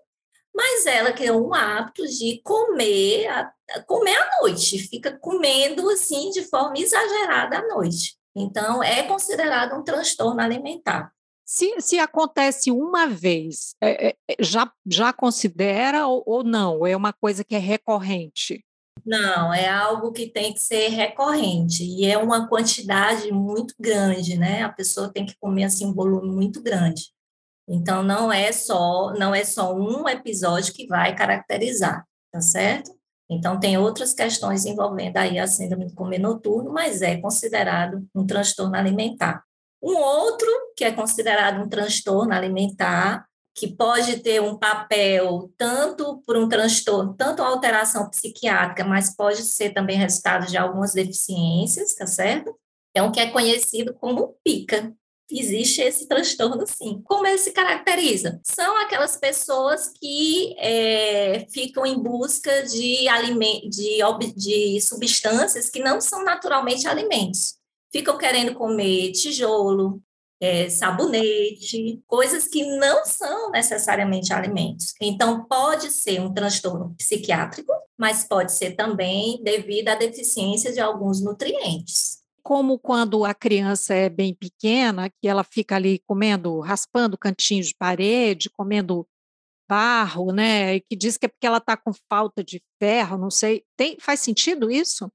mas 0.54 0.84
ela 0.84 1.12
criou 1.12 1.48
um 1.48 1.54
hábito 1.54 2.06
de 2.06 2.42
comer, 2.44 3.28
comer 3.86 4.14
à 4.14 4.40
noite, 4.42 4.78
fica 4.78 5.18
comendo 5.18 5.88
assim 5.88 6.28
de 6.30 6.42
forma 6.42 6.76
exagerada 6.76 7.60
à 7.60 7.66
noite. 7.68 8.14
Então, 8.36 8.82
é 8.82 9.04
considerado 9.04 9.74
um 9.74 9.82
transtorno 9.82 10.40
alimentar. 10.42 11.10
Se, 11.46 11.80
se 11.80 11.98
acontece 11.98 12.70
uma 12.70 13.06
vez, 13.06 13.74
é, 13.82 14.08
é, 14.08 14.14
já, 14.38 14.70
já 14.86 15.12
considera 15.14 16.06
ou, 16.06 16.22
ou 16.26 16.44
não? 16.44 16.86
É 16.86 16.94
uma 16.94 17.12
coisa 17.12 17.42
que 17.42 17.54
é 17.54 17.58
recorrente? 17.58 18.62
Não, 19.04 19.52
é 19.52 19.68
algo 19.68 20.12
que 20.12 20.28
tem 20.28 20.54
que 20.54 20.60
ser 20.60 20.88
recorrente 20.88 21.82
e 21.82 22.06
é 22.06 22.16
uma 22.16 22.48
quantidade 22.48 23.32
muito 23.32 23.74
grande, 23.78 24.38
né? 24.38 24.62
A 24.62 24.68
pessoa 24.68 25.12
tem 25.12 25.26
que 25.26 25.36
comer 25.40 25.64
assim 25.64 25.86
um 25.86 25.94
volume 25.94 26.30
muito 26.30 26.62
grande. 26.62 27.12
Então 27.68 28.02
não 28.02 28.32
é 28.32 28.52
só 28.52 29.12
não 29.18 29.34
é 29.34 29.44
só 29.44 29.74
um 29.74 30.08
episódio 30.08 30.72
que 30.72 30.86
vai 30.86 31.14
caracterizar, 31.16 32.06
tá 32.32 32.40
certo? 32.40 32.92
Então 33.30 33.58
tem 33.58 33.78
outras 33.78 34.14
questões 34.14 34.64
envolvendo 34.66 35.16
aí 35.16 35.38
a 35.38 35.46
síndrome 35.46 35.86
do 35.86 35.94
comer 35.94 36.18
noturno, 36.18 36.72
mas 36.72 37.02
é 37.02 37.20
considerado 37.20 38.06
um 38.14 38.26
transtorno 38.26 38.76
alimentar. 38.76 39.42
Um 39.82 39.96
outro 39.96 40.48
que 40.76 40.84
é 40.84 40.92
considerado 40.92 41.60
um 41.60 41.68
transtorno 41.68 42.32
alimentar 42.32 43.26
que 43.54 43.68
pode 43.68 44.20
ter 44.20 44.40
um 44.40 44.56
papel 44.56 45.52
tanto 45.58 46.22
por 46.26 46.36
um 46.36 46.48
transtorno, 46.48 47.14
tanto 47.14 47.42
alteração 47.42 48.08
psiquiátrica, 48.08 48.84
mas 48.84 49.14
pode 49.14 49.42
ser 49.42 49.74
também 49.74 49.98
resultado 49.98 50.46
de 50.46 50.56
algumas 50.56 50.94
deficiências, 50.94 51.94
tá 51.94 52.06
certo? 52.06 52.58
É 52.94 53.02
um 53.02 53.12
que 53.12 53.20
é 53.20 53.30
conhecido 53.30 53.94
como 53.94 54.36
pica. 54.44 54.92
Existe 55.30 55.80
esse 55.80 56.06
transtorno, 56.06 56.66
sim. 56.66 57.00
Como 57.04 57.26
ele 57.26 57.38
se 57.38 57.52
caracteriza? 57.52 58.38
São 58.44 58.76
aquelas 58.76 59.16
pessoas 59.16 59.90
que 59.98 60.54
é, 60.58 61.46
ficam 61.50 61.86
em 61.86 61.98
busca 61.98 62.62
de, 62.64 63.06
de, 63.70 63.98
de 64.36 64.80
substâncias 64.80 65.70
que 65.70 65.80
não 65.80 66.00
são 66.02 66.22
naturalmente 66.22 66.86
alimentos. 66.86 67.54
Ficam 67.90 68.18
querendo 68.18 68.54
comer 68.54 69.12
tijolo, 69.12 70.02
é, 70.42 70.68
sabonete, 70.68 72.02
coisas 72.04 72.48
que 72.48 72.66
não 72.76 73.04
são 73.04 73.52
necessariamente 73.52 74.32
alimentos. 74.32 74.92
Então, 75.00 75.44
pode 75.44 75.88
ser 75.92 76.20
um 76.20 76.34
transtorno 76.34 76.92
psiquiátrico, 76.98 77.72
mas 77.96 78.24
pode 78.24 78.50
ser 78.50 78.72
também 78.72 79.40
devido 79.44 79.90
à 79.90 79.94
deficiência 79.94 80.72
de 80.72 80.80
alguns 80.80 81.22
nutrientes. 81.22 82.20
Como 82.42 82.76
quando 82.76 83.24
a 83.24 83.32
criança 83.32 83.94
é 83.94 84.08
bem 84.08 84.34
pequena, 84.34 85.08
que 85.08 85.28
ela 85.28 85.44
fica 85.44 85.76
ali 85.76 86.00
comendo, 86.08 86.58
raspando 86.58 87.16
cantinhos 87.16 87.68
de 87.68 87.76
parede, 87.76 88.50
comendo 88.50 89.06
barro, 89.68 90.32
né? 90.32 90.74
E 90.74 90.80
que 90.80 90.96
diz 90.96 91.16
que 91.16 91.26
é 91.26 91.28
porque 91.28 91.46
ela 91.46 91.58
está 91.58 91.76
com 91.76 91.92
falta 92.08 92.42
de 92.42 92.60
ferro, 92.80 93.16
não 93.16 93.30
sei. 93.30 93.62
Tem, 93.76 93.96
faz 94.00 94.18
sentido 94.18 94.72
isso? 94.72 95.08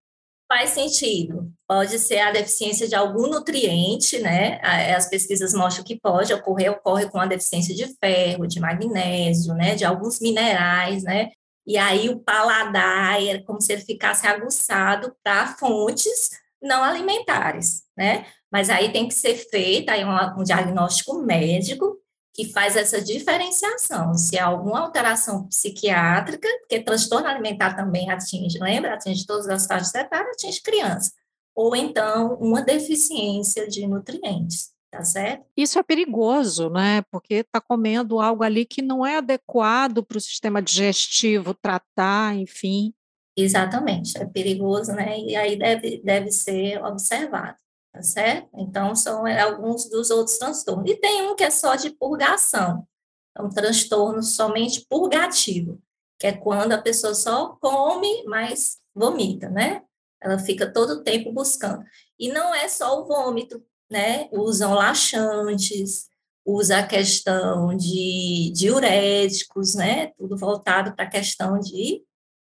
Faz 0.48 0.70
sentido. 0.70 1.52
Pode 1.68 2.00
ser 2.00 2.20
a 2.20 2.32
deficiência 2.32 2.88
de 2.88 2.96
algum 2.96 3.28
nutriente, 3.28 4.18
né? 4.20 4.60
As 4.96 5.10
pesquisas 5.10 5.54
mostram 5.54 5.84
que 5.84 6.00
pode 6.00 6.34
ocorrer, 6.34 6.72
ocorre 6.72 7.10
com 7.10 7.20
a 7.20 7.26
deficiência 7.26 7.76
de 7.76 7.86
ferro, 8.00 8.48
de 8.48 8.60
magnésio, 8.60 9.54
né? 9.54 9.76
De 9.76 9.84
alguns 9.84 10.22
minerais, 10.22 11.04
né? 11.04 11.32
E 11.66 11.78
aí 11.78 12.08
o 12.08 12.20
paladar 12.20 13.22
é 13.22 13.40
como 13.40 13.62
se 13.62 13.74
ele 13.74 13.82
ficasse 13.82 14.26
aguçado 14.26 15.14
para 15.22 15.48
fontes 15.58 16.30
não 16.62 16.82
alimentares, 16.82 17.84
né? 17.96 18.26
Mas 18.50 18.70
aí 18.70 18.92
tem 18.94 19.06
que 19.06 19.14
ser 19.14 19.36
feito 19.36 19.90
aí 19.90 20.06
um, 20.06 20.40
um 20.40 20.44
diagnóstico 20.44 21.22
médico 21.22 21.98
que 22.38 22.46
faz 22.46 22.76
essa 22.76 23.02
diferenciação, 23.02 24.14
se 24.14 24.38
há 24.38 24.46
alguma 24.46 24.82
alteração 24.82 25.48
psiquiátrica, 25.48 26.48
porque 26.60 26.80
transtorno 26.80 27.28
alimentar 27.28 27.76
também 27.76 28.12
atinge, 28.12 28.60
lembra? 28.60 28.94
Atinge 28.94 29.26
todas 29.26 29.50
as 29.50 29.66
faixas 29.66 29.96
etárias, 29.96 30.36
atinge 30.36 30.62
criança. 30.62 31.12
Ou 31.56 31.76
então, 31.76 32.36
uma 32.36 32.62
deficiência 32.62 33.68
de 33.68 33.88
nutrientes, 33.88 34.70
tá 34.92 35.04
certo? 35.04 35.48
Isso 35.58 35.80
é 35.80 35.84
perigoso, 35.84 36.70
né? 36.70 37.02
Porque 37.10 37.34
está 37.34 37.60
comendo 37.60 38.20
algo 38.20 38.44
ali 38.44 38.68
que 38.68 38.84
não 38.84 39.04
é 39.04 39.18
adequado 39.18 40.06
para 40.06 40.20
o 40.20 40.22
sistema 40.22 40.62
digestivo 40.62 41.56
tratar, 41.56 42.36
enfim. 42.36 42.94
Exatamente, 43.36 44.16
é 44.16 44.26
perigoso, 44.28 44.92
né? 44.92 45.20
E 45.22 45.36
aí 45.36 45.58
deve, 45.58 46.04
deve 46.04 46.32
ser 46.32 46.84
observado 46.84 47.58
tá 47.98 48.04
certo? 48.04 48.50
Então, 48.56 48.96
são 48.96 49.26
é, 49.26 49.42
alguns 49.42 49.90
dos 49.90 50.12
outros 50.12 50.38
transtornos. 50.38 50.90
E 50.90 50.96
tem 50.96 51.24
um 51.24 51.36
que 51.36 51.44
é 51.44 51.50
só 51.50 51.76
de 51.76 51.90
purgação, 51.90 52.88
é 53.36 53.42
um 53.42 53.50
transtorno 53.50 54.22
somente 54.22 54.86
purgativo, 54.88 55.82
que 56.20 56.28
é 56.28 56.34
quando 56.34 56.74
a 56.74 56.82
pessoa 56.82 57.16
só 57.16 57.58
come, 57.60 58.24
mas 58.26 58.78
vomita, 58.94 59.50
né? 59.50 59.82
Ela 60.22 60.38
fica 60.38 60.72
todo 60.72 60.92
o 60.92 61.04
tempo 61.04 61.32
buscando. 61.32 61.84
E 62.20 62.30
não 62.32 62.54
é 62.54 62.68
só 62.68 63.02
o 63.02 63.06
vômito, 63.06 63.64
né? 63.90 64.30
Usam 64.32 64.74
laxantes, 64.74 66.08
usa 66.46 66.80
a 66.80 66.88
questão 66.88 67.76
de 67.76 68.52
diuréticos, 68.54 69.74
né? 69.76 70.08
Tudo 70.18 70.38
voltado 70.38 70.96
para 70.96 71.06
a 71.06 71.10
questão 71.10 71.60
de 71.60 72.04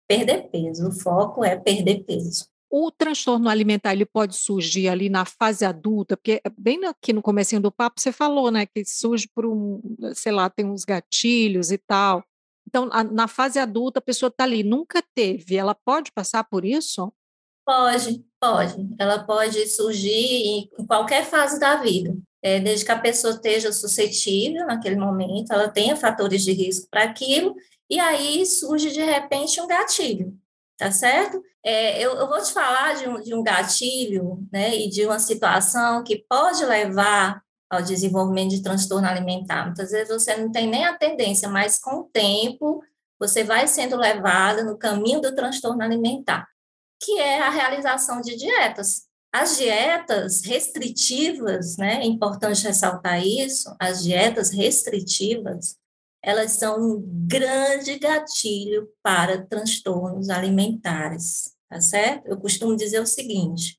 perder 0.07 0.51
peso. 0.51 0.89
O 0.89 0.93
foco 0.93 1.43
é 1.43 1.57
perder 1.57 2.05
peso. 2.05 2.47
O 2.71 2.91
transtorno 2.91 3.49
alimentar 3.49 3.95
ele 3.95 4.05
pode 4.05 4.37
surgir 4.37 4.89
ali 4.89 5.09
na 5.09 5.25
fase 5.25 5.65
adulta, 5.65 6.17
porque 6.17 6.41
bem 6.59 6.85
aqui 6.85 7.15
no 7.15 7.23
comecinho 7.23 7.63
do 7.63 7.73
papo 7.73 8.01
você 8.01 8.13
falou, 8.13 8.51
né, 8.51 8.67
que 8.67 8.85
surge 8.85 9.27
por 9.35 9.47
um, 9.47 9.81
sei 10.15 10.33
lá, 10.33 10.51
tem 10.51 10.67
uns 10.67 10.85
gatilhos 10.85 11.71
e 11.71 11.79
tal. 11.79 12.23
Então, 12.67 12.91
a, 12.93 13.03
na 13.03 13.27
fase 13.27 13.59
adulta 13.59 14.01
a 14.01 14.03
pessoa 14.03 14.29
está 14.29 14.45
ali, 14.45 14.63
nunca 14.63 15.03
teve, 15.15 15.57
ela 15.57 15.75
pode 15.75 16.13
passar 16.13 16.45
por 16.45 16.63
isso? 16.63 17.11
Pode, 17.65 18.23
pode. 18.39 18.89
Ela 18.99 19.25
pode 19.25 19.67
surgir 19.69 20.11
em, 20.11 20.71
em 20.79 20.87
qualquer 20.87 21.25
fase 21.25 21.59
da 21.59 21.77
vida. 21.77 22.15
É, 22.43 22.61
desde 22.61 22.85
que 22.85 22.93
a 22.93 22.99
pessoa 22.99 23.33
esteja 23.33 23.73
suscetível 23.73 24.67
naquele 24.67 24.97
momento, 24.97 25.53
ela 25.53 25.69
tenha 25.69 25.97
fatores 25.97 26.45
de 26.45 26.53
risco 26.53 26.87
para 26.91 27.03
aquilo, 27.03 27.57
e 27.91 27.99
aí 27.99 28.45
surge 28.47 28.91
de 28.91 29.03
repente 29.03 29.61
um 29.61 29.67
gatilho 29.67 30.39
tá 30.79 30.93
certo? 30.93 31.43
É, 31.63 32.01
eu, 32.01 32.15
eu, 32.15 32.29
vou 32.29 32.41
te 32.41 32.53
falar 32.53 32.95
de 32.95 33.09
um, 33.09 33.21
de 33.21 33.35
um 33.35 33.43
gatilho, 33.43 34.47
né, 34.51 34.75
e 34.77 34.89
de 34.89 35.05
uma 35.05 35.19
situação 35.19 36.05
que 36.05 36.25
pode 36.29 36.65
levar 36.65 37.43
ao 37.69 37.83
desenvolvimento 37.83 38.51
de 38.51 38.63
transtorno 38.63 39.07
alimentar. 39.07 39.67
Muitas 39.67 39.91
vezes 39.91 40.09
você 40.09 40.37
não 40.37 40.51
tem 40.51 40.67
nem 40.69 40.87
a 40.87 40.97
tendência, 40.97 41.49
mas 41.49 41.79
com 41.79 41.97
o 41.97 42.05
tempo 42.05 42.83
você 43.19 43.43
vai 43.43 43.67
sendo 43.67 43.97
levada 43.97 44.63
no 44.63 44.79
caminho 44.79 45.21
do 45.21 45.35
transtorno 45.35 45.83
alimentar, 45.83 46.47
que 47.03 47.19
é 47.19 47.43
a 47.43 47.51
realização 47.51 48.21
de 48.21 48.37
dietas, 48.37 49.03
As 49.31 49.59
dietas 49.59 50.43
restritivas, 50.45 51.77
né, 51.77 52.01
é 52.01 52.07
importante 52.07 52.63
ressaltar 52.63 53.23
isso, 53.23 53.75
as 53.81 54.03
dietas 54.03 54.51
restritivas, 54.51 55.77
elas 56.23 56.53
são 56.53 56.81
um 56.81 57.03
grande 57.27 57.99
gatilho 57.99 58.89
para 59.03 59.47
transtornos 59.47 60.29
alimentares, 60.29 61.55
tá 61.69 61.81
certo? 61.81 62.27
Eu 62.27 62.39
costumo 62.39 62.77
dizer 62.77 63.01
o 63.01 63.07
seguinte, 63.07 63.79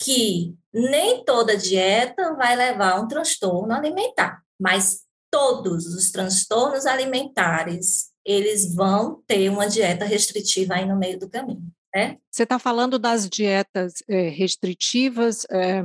que 0.00 0.54
nem 0.72 1.24
toda 1.24 1.56
dieta 1.56 2.34
vai 2.34 2.56
levar 2.56 2.92
a 2.92 3.00
um 3.00 3.08
transtorno 3.08 3.72
alimentar, 3.72 4.42
mas 4.60 5.02
todos 5.30 5.86
os 5.86 6.10
transtornos 6.10 6.86
alimentares, 6.86 8.10
eles 8.24 8.74
vão 8.74 9.22
ter 9.26 9.48
uma 9.48 9.66
dieta 9.66 10.04
restritiva 10.04 10.74
aí 10.74 10.86
no 10.86 10.98
meio 10.98 11.18
do 11.18 11.28
caminho. 11.28 11.66
Né? 11.94 12.18
Você 12.30 12.44
está 12.44 12.58
falando 12.58 12.98
das 12.98 13.28
dietas 13.28 14.02
é, 14.08 14.28
restritivas, 14.28 15.44
é, 15.50 15.82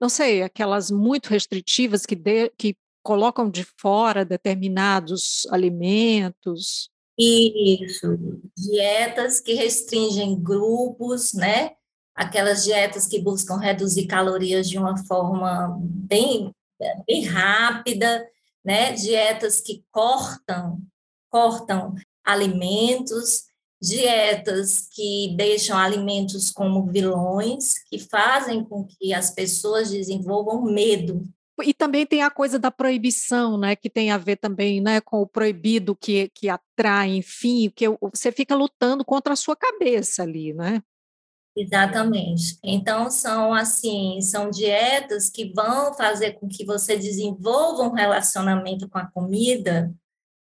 não 0.00 0.08
sei, 0.08 0.42
aquelas 0.42 0.90
muito 0.90 1.28
restritivas 1.28 2.04
que, 2.04 2.14
de, 2.14 2.50
que 2.56 2.76
colocam 3.02 3.50
de 3.50 3.64
fora 3.64 4.24
determinados 4.24 5.46
alimentos. 5.50 6.90
Isso, 7.18 8.18
dietas 8.56 9.40
que 9.40 9.54
restringem 9.54 10.40
grupos, 10.40 11.34
né? 11.34 11.72
Aquelas 12.14 12.64
dietas 12.64 13.06
que 13.06 13.20
buscam 13.20 13.56
reduzir 13.56 14.06
calorias 14.06 14.68
de 14.68 14.78
uma 14.78 14.96
forma 15.04 15.78
bem, 15.82 16.50
bem 17.06 17.24
rápida, 17.24 18.26
né? 18.64 18.92
Dietas 18.92 19.60
que 19.60 19.84
cortam, 19.90 20.80
cortam 21.30 21.94
alimentos, 22.24 23.44
dietas 23.80 24.88
que 24.90 25.34
deixam 25.36 25.76
alimentos 25.76 26.50
como 26.50 26.86
vilões, 26.86 27.82
que 27.88 27.98
fazem 27.98 28.64
com 28.64 28.86
que 28.86 29.12
as 29.14 29.30
pessoas 29.30 29.90
desenvolvam 29.90 30.62
medo. 30.62 31.24
E 31.62 31.74
também 31.74 32.06
tem 32.06 32.22
a 32.22 32.30
coisa 32.30 32.58
da 32.58 32.70
proibição, 32.70 33.58
né, 33.58 33.76
que 33.76 33.90
tem 33.90 34.10
a 34.10 34.18
ver 34.18 34.36
também, 34.36 34.80
né, 34.80 35.00
com 35.00 35.20
o 35.20 35.26
proibido 35.26 35.94
que, 35.94 36.30
que 36.34 36.48
atrai, 36.48 37.16
enfim, 37.16 37.70
que 37.74 37.86
você 37.88 38.32
fica 38.32 38.54
lutando 38.54 39.04
contra 39.04 39.32
a 39.32 39.36
sua 39.36 39.56
cabeça 39.56 40.22
ali, 40.22 40.52
né? 40.52 40.82
Exatamente. 41.56 42.58
Então, 42.62 43.10
são 43.10 43.52
assim, 43.52 44.20
são 44.20 44.50
dietas 44.50 45.28
que 45.28 45.52
vão 45.52 45.92
fazer 45.94 46.34
com 46.34 46.48
que 46.48 46.64
você 46.64 46.96
desenvolva 46.96 47.82
um 47.82 47.92
relacionamento 47.92 48.88
com 48.88 48.98
a 48.98 49.06
comida 49.06 49.92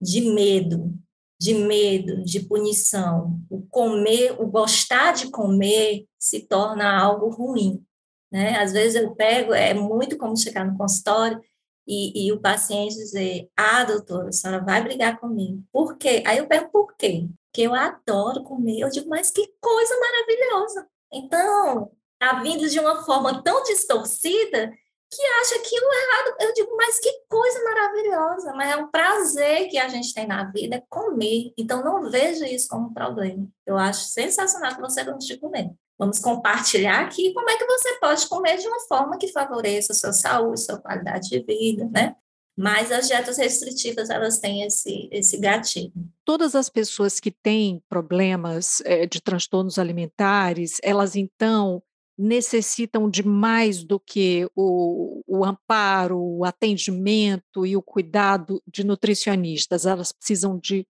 de 0.01 0.21
medo, 0.21 0.93
de 1.39 1.55
medo, 1.55 2.23
de 2.25 2.41
punição. 2.41 3.41
O 3.49 3.63
comer, 3.63 4.35
o 4.39 4.47
gostar 4.47 5.13
de 5.13 5.31
comer 5.31 6.07
se 6.19 6.47
torna 6.47 7.01
algo 7.01 7.31
ruim. 7.31 7.83
Né? 8.31 8.59
Às 8.59 8.73
vezes 8.73 9.01
eu 9.01 9.15
pego, 9.15 9.53
é 9.53 9.75
muito 9.75 10.17
como 10.17 10.37
chegar 10.37 10.65
no 10.65 10.77
consultório 10.77 11.41
e, 11.87 12.27
e 12.27 12.33
o 12.33 12.41
paciente 12.41 12.95
dizer: 12.95 13.51
Ah, 13.57 13.85
doutora, 13.85 14.29
a 14.29 14.33
senhora 14.33 14.65
vai 14.65 14.83
brigar 14.83 15.19
comigo. 15.19 15.65
Por 15.73 15.97
quê? 15.97 16.23
Aí 16.27 16.39
eu 16.39 16.47
pergunto 16.47 16.73
por 16.73 16.95
quê? 16.97 17.29
Porque 17.47 17.63
eu 17.63 17.75
adoro 17.75 18.45
comer. 18.45 18.81
Eu 18.81 18.91
digo, 18.91 19.09
mas 19.09 19.31
que 19.31 19.53
coisa 19.61 19.95
maravilhosa. 19.99 20.87
Então, 21.13 21.91
está 22.13 22.41
vindo 22.43 22.69
de 22.69 22.79
uma 22.79 23.03
forma 23.05 23.43
tão 23.43 23.63
distorcida 23.65 24.73
que 25.11 25.23
acha 25.41 25.57
aquilo 25.57 25.87
errado. 25.93 26.37
Eu 26.41 26.55
digo, 26.55 26.77
mas 26.77 27.01
que 27.01 27.11
coisa 27.29 27.65
maravilhosa, 27.65 28.53
mas 28.55 28.71
é 28.71 28.77
um 28.77 28.89
prazer 28.89 29.69
que 29.69 29.77
a 29.77 29.89
gente 29.89 30.15
tem 30.15 30.29
na 30.29 30.45
vida, 30.45 30.77
é 30.77 30.83
comer. 30.89 31.53
Então, 31.59 31.83
não 31.83 32.09
veja 32.09 32.49
isso 32.49 32.69
como 32.69 32.89
um 32.89 32.95
problema. 32.95 33.49
Eu 33.67 33.77
acho 33.77 34.05
sensacional 34.05 34.77
que 34.77 34.81
você 34.81 35.03
goste 35.03 35.35
de 35.35 35.41
comer. 35.41 35.73
Vamos 36.01 36.19
compartilhar 36.19 37.03
aqui 37.03 37.31
como 37.35 37.51
é 37.51 37.59
que 37.59 37.67
você 37.67 37.99
pode 38.01 38.27
comer 38.27 38.57
de 38.57 38.67
uma 38.67 38.81
forma 38.89 39.19
que 39.19 39.29
favoreça 39.29 39.93
a 39.93 39.95
sua 39.95 40.15
saúde, 40.15 40.65
sua 40.65 40.79
qualidade 40.79 41.29
de 41.29 41.41
vida, 41.43 41.87
né? 41.93 42.17
Mas 42.57 42.91
as 42.91 43.07
dietas 43.07 43.37
restritivas, 43.37 44.09
elas 44.09 44.39
têm 44.39 44.63
esse, 44.63 45.11
esse 45.13 45.37
gatilho. 45.37 45.93
Todas 46.25 46.55
as 46.55 46.71
pessoas 46.71 47.21
que 47.21 47.31
têm 47.31 47.83
problemas 47.87 48.81
é, 48.87 49.05
de 49.05 49.21
transtornos 49.21 49.79
alimentares, 49.79 50.79
elas 50.83 51.17
então 51.17 51.83
necessitam 52.17 53.11
de 53.11 53.23
mais 53.23 53.85
do 53.85 54.01
que 54.01 54.49
o, 54.57 55.23
o 55.27 55.45
amparo, 55.45 56.19
o 56.19 56.47
atendimento 56.47 57.67
e 57.67 57.77
o 57.77 57.83
cuidado 57.83 58.63
de 58.67 58.85
nutricionistas, 58.85 59.85
elas 59.85 60.13
precisam 60.13 60.59
de 60.59 60.87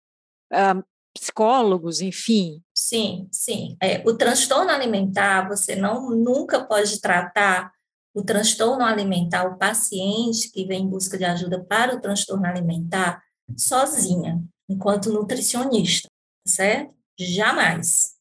uh, 0.52 0.84
psicólogos, 1.12 2.00
enfim. 2.00 2.62
Sim, 2.82 3.28
sim. 3.30 3.76
É, 3.80 4.02
o 4.08 4.16
transtorno 4.16 4.70
alimentar, 4.70 5.46
você 5.46 5.76
não 5.76 6.08
nunca 6.10 6.64
pode 6.64 6.98
tratar 6.98 7.70
o 8.14 8.24
transtorno 8.24 8.82
alimentar, 8.82 9.44
o 9.44 9.58
paciente 9.58 10.50
que 10.50 10.64
vem 10.64 10.84
em 10.84 10.88
busca 10.88 11.18
de 11.18 11.24
ajuda 11.26 11.62
para 11.62 11.94
o 11.94 12.00
transtorno 12.00 12.46
alimentar, 12.46 13.22
sozinha, 13.54 14.42
enquanto 14.66 15.12
nutricionista, 15.12 16.08
certo? 16.46 16.94
Jamais. 17.18 18.14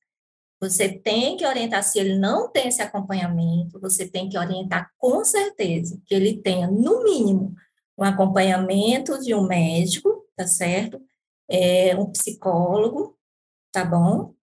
Você 0.59 0.89
tem 0.89 1.37
que 1.37 1.45
orientar, 1.45 1.81
se 1.81 1.97
ele 1.97 2.19
não 2.19 2.51
tem 2.51 2.67
esse 2.67 2.81
acompanhamento, 2.81 3.79
você 3.79 4.09
tem 4.09 4.27
que 4.27 4.37
orientar 4.37 4.91
com 4.97 5.23
certeza 5.23 6.01
que 6.05 6.13
ele 6.13 6.41
tenha, 6.41 6.67
no 6.69 7.05
mínimo, 7.05 7.55
um 7.97 8.03
acompanhamento 8.03 9.17
de 9.21 9.33
um 9.33 9.47
médico, 9.47 10.25
tá 10.35 10.45
certo? 10.45 11.01
É, 11.49 11.95
um 11.95 12.11
psicólogo, 12.11 13.17
tá 13.71 13.85
bom? 13.85 14.37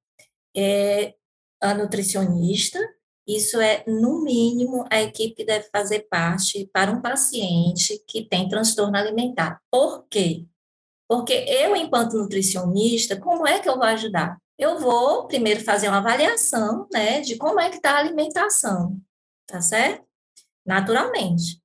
É, 0.56 1.14
a 1.60 1.74
nutricionista, 1.74 2.78
isso 3.26 3.60
é, 3.60 3.84
no 3.86 4.22
mínimo, 4.22 4.84
a 4.90 5.02
equipe 5.02 5.44
deve 5.44 5.68
fazer 5.70 6.06
parte 6.08 6.68
para 6.72 6.90
um 6.90 7.02
paciente 7.02 8.02
que 8.06 8.24
tem 8.24 8.48
transtorno 8.48 8.96
alimentar. 8.96 9.60
Por 9.70 10.06
quê? 10.08 10.46
Porque 11.08 11.32
eu, 11.32 11.76
enquanto 11.76 12.16
nutricionista, 12.16 13.18
como 13.18 13.46
é 13.46 13.58
que 13.58 13.68
eu 13.68 13.74
vou 13.74 13.84
ajudar? 13.84 14.38
eu 14.58 14.78
vou 14.78 15.26
primeiro 15.26 15.62
fazer 15.62 15.88
uma 15.88 15.98
avaliação, 15.98 16.88
né, 16.92 17.20
de 17.20 17.36
como 17.36 17.60
é 17.60 17.68
que 17.68 17.76
está 17.76 17.92
a 17.92 17.98
alimentação, 17.98 18.98
tá 19.46 19.60
certo? 19.60 20.04
Naturalmente. 20.64 21.60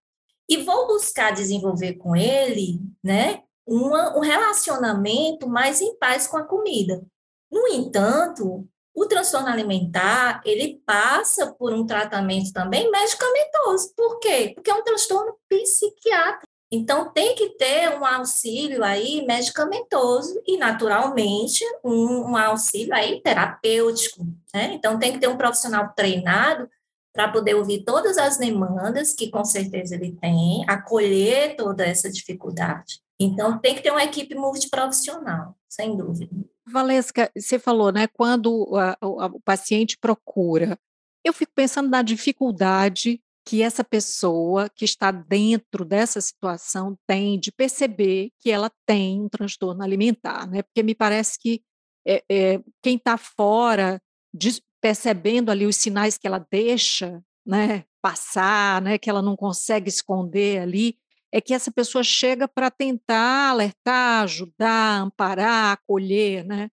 E 0.49 0.58
vou 0.58 0.88
buscar 0.88 1.32
desenvolver 1.32 1.93
com 1.93 2.15
ele, 2.15 2.82
né, 3.04 3.43
uma, 3.65 4.17
um 4.17 4.19
relacionamento 4.19 5.47
mais 5.47 5.80
em 5.80 5.97
paz 5.97 6.27
com 6.27 6.38
a 6.38 6.43
comida. 6.43 7.01
No 7.49 7.67
entanto, 7.69 8.67
o 8.93 9.06
transtorno 9.06 9.47
alimentar, 9.47 10.41
ele 10.43 10.82
passa 10.86 11.54
por 11.54 11.73
um 11.73 11.86
tratamento 11.86 12.51
também 12.51 12.91
medicamentoso. 12.91 13.93
Por 13.95 14.19
quê? 14.19 14.51
Porque 14.54 14.69
é 14.69 14.73
um 14.73 14.84
transtorno 14.84 15.36
psiquiátrico. 15.47 16.51
Então, 16.73 17.12
tem 17.12 17.36
que 17.36 17.49
ter 17.58 17.89
um 17.97 18.06
auxílio 18.06 18.82
aí 18.82 19.25
medicamentoso 19.25 20.41
e, 20.47 20.58
naturalmente, 20.58 21.65
um, 21.84 22.32
um 22.32 22.38
auxílio 22.38 22.93
aí 22.93 23.21
terapêutico, 23.21 24.25
né? 24.54 24.73
Então, 24.73 24.97
tem 24.97 25.12
que 25.12 25.19
ter 25.19 25.27
um 25.27 25.36
profissional 25.36 25.91
treinado 25.93 26.69
para 27.13 27.30
poder 27.30 27.56
ouvir 27.56 27.84
todas 27.84 28.17
as 28.17 28.38
demandas 28.38 29.13
que, 29.13 29.30
com 29.30 29.43
certeza, 29.43 29.95
ele 29.95 30.13
tem, 30.13 30.63
acolher 30.65 31.58
toda 31.58 31.86
essa 31.86 32.10
dificuldade. 32.10 33.01
Então, 33.19 33.60
tem 33.60 33.75
que 33.75 33.82
ter 33.82 33.91
uma 33.91 34.04
equipe 34.04 34.34
multiprofissional, 34.34 35.56
sem 35.67 35.97
dúvida. 35.97 36.34
Valesca, 36.67 37.32
você 37.36 37.58
falou, 37.58 37.91
né, 37.91 38.08
quando 38.08 38.76
a, 38.76 38.97
a, 39.02 39.26
o 39.28 39.41
paciente 39.41 39.97
procura, 39.97 40.78
eu 41.24 41.34
fico 41.34 41.52
pensando 41.56 41.89
na 41.89 42.02
dificuldade 42.02 43.21
que 43.45 43.62
essa 43.62 43.84
pessoa 43.84 44.69
que 44.69 44.86
está 44.86 45.12
dentro 45.12 45.84
dessa 45.84 46.21
situação 46.21 46.97
tem 47.08 47.39
de 47.39 47.52
perceber 47.52 48.32
que 48.39 48.52
ela 48.52 48.71
tem 48.86 49.21
um 49.21 49.30
transtorno 49.30 49.84
alimentar, 49.84 50.47
né? 50.47 50.62
Porque 50.62 50.84
me 50.84 50.93
parece 50.93 51.39
que 51.39 51.62
é, 52.06 52.24
é, 52.30 52.62
quem 52.82 52.97
está 52.97 53.17
fora, 53.17 54.02
de, 54.34 54.62
percebendo 54.80 55.50
ali 55.52 55.65
os 55.65 55.76
sinais 55.76 56.17
que 56.17 56.28
ela 56.28 56.45
deixa, 56.52 57.21
né, 57.45 57.84
passar, 58.02 58.82
né, 58.82 58.97
que 58.97 59.10
ela 59.10 59.21
não 59.21 59.36
consegue 59.36 59.89
esconder 59.89 60.60
ali, 60.60 60.97
é 61.31 61.39
que 61.39 61.53
essa 61.53 61.71
pessoa 61.71 62.03
chega 62.03 62.47
para 62.47 62.69
tentar 62.69 63.49
alertar, 63.51 64.23
ajudar, 64.23 65.01
amparar, 65.01 65.73
acolher, 65.73 66.45
né? 66.45 66.69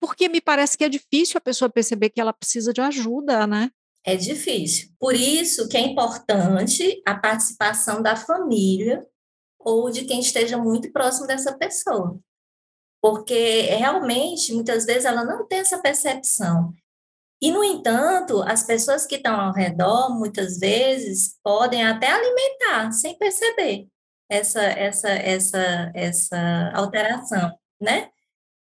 Porque 0.00 0.28
me 0.28 0.40
parece 0.40 0.76
que 0.76 0.84
é 0.84 0.88
difícil 0.88 1.38
a 1.38 1.40
pessoa 1.40 1.70
perceber 1.70 2.10
que 2.10 2.20
ela 2.20 2.32
precisa 2.32 2.72
de 2.72 2.80
ajuda, 2.80 3.46
né? 3.46 3.70
é 4.04 4.16
difícil. 4.16 4.90
Por 4.98 5.14
isso 5.14 5.68
que 5.68 5.76
é 5.76 5.80
importante 5.80 7.00
a 7.06 7.14
participação 7.14 8.02
da 8.02 8.16
família 8.16 9.06
ou 9.58 9.90
de 9.90 10.04
quem 10.04 10.20
esteja 10.20 10.58
muito 10.58 10.90
próximo 10.92 11.26
dessa 11.26 11.56
pessoa. 11.56 12.18
Porque 13.00 13.62
realmente, 13.62 14.52
muitas 14.52 14.84
vezes, 14.84 15.04
ela 15.04 15.24
não 15.24 15.46
tem 15.46 15.60
essa 15.60 15.80
percepção. 15.80 16.72
E, 17.42 17.50
no 17.50 17.64
entanto, 17.64 18.40
as 18.42 18.62
pessoas 18.62 19.04
que 19.04 19.16
estão 19.16 19.40
ao 19.40 19.52
redor, 19.52 20.16
muitas 20.16 20.60
vezes, 20.60 21.36
podem 21.42 21.84
até 21.84 22.08
alimentar 22.08 22.92
sem 22.92 23.18
perceber 23.18 23.88
essa, 24.30 24.62
essa, 24.62 25.08
essa, 25.08 25.92
essa 25.92 26.70
alteração, 26.72 27.52
né? 27.80 28.08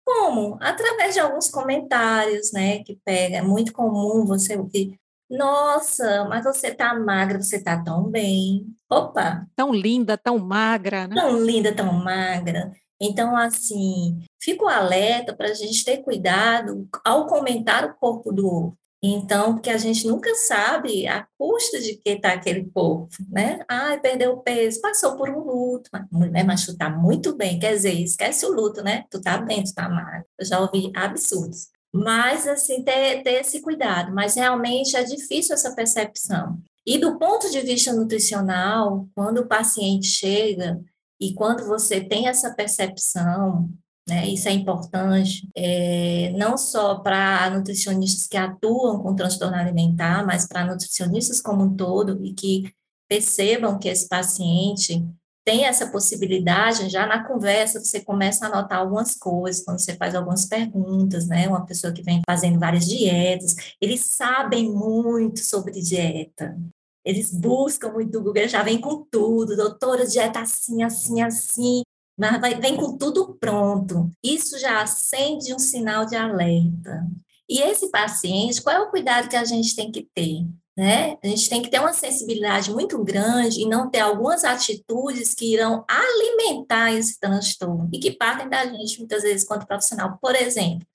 Como? 0.03 0.57
Através 0.59 1.13
de 1.13 1.19
alguns 1.19 1.49
comentários, 1.49 2.51
né? 2.51 2.83
Que 2.83 2.99
pega. 3.05 3.38
É 3.38 3.41
muito 3.43 3.71
comum 3.71 4.25
você 4.25 4.57
ouvir 4.57 4.99
Nossa, 5.29 6.25
mas 6.27 6.43
você 6.43 6.73
tá 6.73 6.95
magra, 6.95 7.41
você 7.41 7.63
tá 7.63 7.81
tão 7.81 8.09
bem. 8.09 8.65
Opa! 8.89 9.45
Tão 9.55 9.71
linda, 9.71 10.17
tão 10.17 10.39
magra, 10.39 11.07
né? 11.07 11.15
Tão 11.15 11.39
linda, 11.39 11.73
tão 11.75 11.93
magra. 11.93 12.71
Então, 13.06 13.36
assim, 13.36 14.24
fico 14.42 14.66
alerta 14.66 15.36
para 15.36 15.50
a 15.50 15.54
gente 15.54 15.84
ter 15.84 15.98
cuidado 15.98 16.88
ao 17.04 17.28
comentar 17.28 17.84
o 17.84 17.94
corpo 17.96 18.32
do 18.32 18.48
outro. 18.48 18.78
Então, 19.06 19.56
porque 19.56 19.70
a 19.70 19.78
gente 19.78 20.08
nunca 20.08 20.34
sabe 20.34 21.06
a 21.06 21.28
custa 21.38 21.82
de 21.82 21.98
que 21.98 22.12
está 22.12 22.32
aquele 22.32 22.72
corpo, 22.74 23.10
né? 23.30 23.60
Ai, 23.68 24.00
perdeu 24.00 24.38
peso, 24.38 24.80
passou 24.80 25.18
por 25.18 25.30
um 25.30 25.39
luto, 25.39 25.89
mas, 25.92 26.46
mas 26.46 26.66
tu 26.66 26.78
tá 26.78 26.89
muito 26.89 27.36
bem, 27.36 27.60
quer 27.60 27.74
dizer, 27.74 27.92
esquece 27.92 28.46
o 28.46 28.54
luto, 28.54 28.82
né? 28.82 29.04
Tu 29.12 29.20
tá 29.20 29.38
bem, 29.38 29.62
tu 29.62 29.74
tá 29.74 29.89
magro. 29.89 30.24
Eu 30.39 30.46
já 30.46 30.62
ouvi 30.62 30.89
absurdos. 30.96 31.68
Mas, 31.94 32.48
assim, 32.48 32.82
ter, 32.82 33.22
ter 33.24 33.42
esse 33.42 33.62
cuidado, 33.62 34.16
mas 34.16 34.36
realmente 34.36 34.96
é 34.96 35.04
difícil 35.04 35.54
essa 35.54 35.76
percepção. 35.76 36.58
E 36.86 36.98
do 36.98 37.20
ponto 37.20 37.52
de 37.52 37.60
vista 37.60 37.92
nutricional, 37.92 39.06
quando 39.13 39.39
o 39.39 39.48
paciente 39.48 40.08
chega 40.08 40.80
e 41.19 41.34
quando 41.34 41.65
você 41.65 42.02
tem 42.02 42.28
essa 42.28 42.54
percepção 42.54 43.69
né? 44.08 44.28
Isso 44.28 44.49
é 44.49 44.52
importante, 44.52 45.47
é, 45.56 46.32
não 46.36 46.58
só 46.58 46.95
para 46.95 47.49
nutricionistas 47.52 48.28
que 48.28 48.36
atuam 48.36 49.02
com 49.02 49.15
transtorno 49.15 49.56
alimentar, 49.56 50.26
mas 50.26 50.45
para 50.45 50.65
nutricionistas 50.65 51.41
como 51.41 51.63
um 51.63 51.76
todo 51.76 52.23
e 52.23 52.34
que 52.34 52.69
percebam 53.08 53.80
que 53.80 53.88
esse 53.88 54.08
paciente 54.08 55.06
tem 55.45 55.65
essa 55.65 55.88
possibilidade, 55.89 56.89
já 56.89 57.06
na 57.06 57.26
conversa 57.26 57.80
você 57.80 58.02
começa 58.02 58.45
a 58.45 58.49
anotar 58.49 58.80
algumas 58.80 59.15
coisas, 59.15 59.63
quando 59.63 59.80
você 59.80 59.95
faz 59.95 60.15
algumas 60.15 60.45
perguntas, 60.45 61.28
né? 61.28 61.47
Uma 61.47 61.65
pessoa 61.65 61.93
que 61.93 62.02
vem 62.02 62.21
fazendo 62.26 62.60
várias 62.60 62.86
dietas, 62.86 63.56
eles 63.80 64.02
sabem 64.06 64.69
muito 64.69 65.39
sobre 65.39 65.82
dieta. 65.82 66.58
Eles 67.06 67.32
buscam 67.32 67.92
muito 67.92 68.18
no 68.18 68.24
Google, 68.24 68.48
já 68.48 68.63
vem 68.63 68.80
com 68.80 69.04
tudo, 69.04 69.56
doutora, 69.56 70.06
dieta 70.08 70.39
assim, 70.39 70.84
assim, 70.84 71.22
assim 71.22 71.84
mas 72.18 72.39
vai, 72.39 72.56
vem 72.60 72.76
com 72.78 72.98
tudo 72.98 73.36
pronto. 73.39 74.12
Isso 74.24 74.60
já 74.60 74.82
acende 74.82 75.54
um 75.54 75.60
sinal 75.60 76.06
de 76.06 76.16
alerta. 76.16 77.08
E 77.50 77.60
esse 77.60 77.89
paciente, 77.89 78.62
qual 78.62 78.76
é 78.76 78.80
o 78.80 78.89
cuidado 78.89 79.28
que 79.28 79.36
a 79.36 79.44
gente 79.44 79.76
tem 79.76 79.92
que 79.92 80.08
ter? 80.13 80.46
Né? 80.76 81.18
A 81.24 81.28
gente 81.28 81.50
tem 81.50 81.62
que 81.62 81.70
ter 81.70 81.80
uma 81.80 81.94
sensibilidade 81.94 82.72
muito 82.72 83.04
grande 83.04 83.62
e 83.62 83.68
não 83.68 83.89
ter 83.89 84.00
algumas 84.00 84.44
atitudes 84.44 85.36
que 85.36 85.54
irão 85.54 85.86
alimentar 85.88 86.92
esse 86.94 87.20
transtorno 87.20 87.89
e 87.94 88.00
que 88.00 88.12
partem 88.12 88.50
da 88.50 88.66
gente 88.66 89.00
muitas 89.00 89.22
vezes 89.22 89.46
quanto 89.46 89.68
profissional. 89.68 90.18
Por 90.20 90.36
exemplo, 90.36 90.88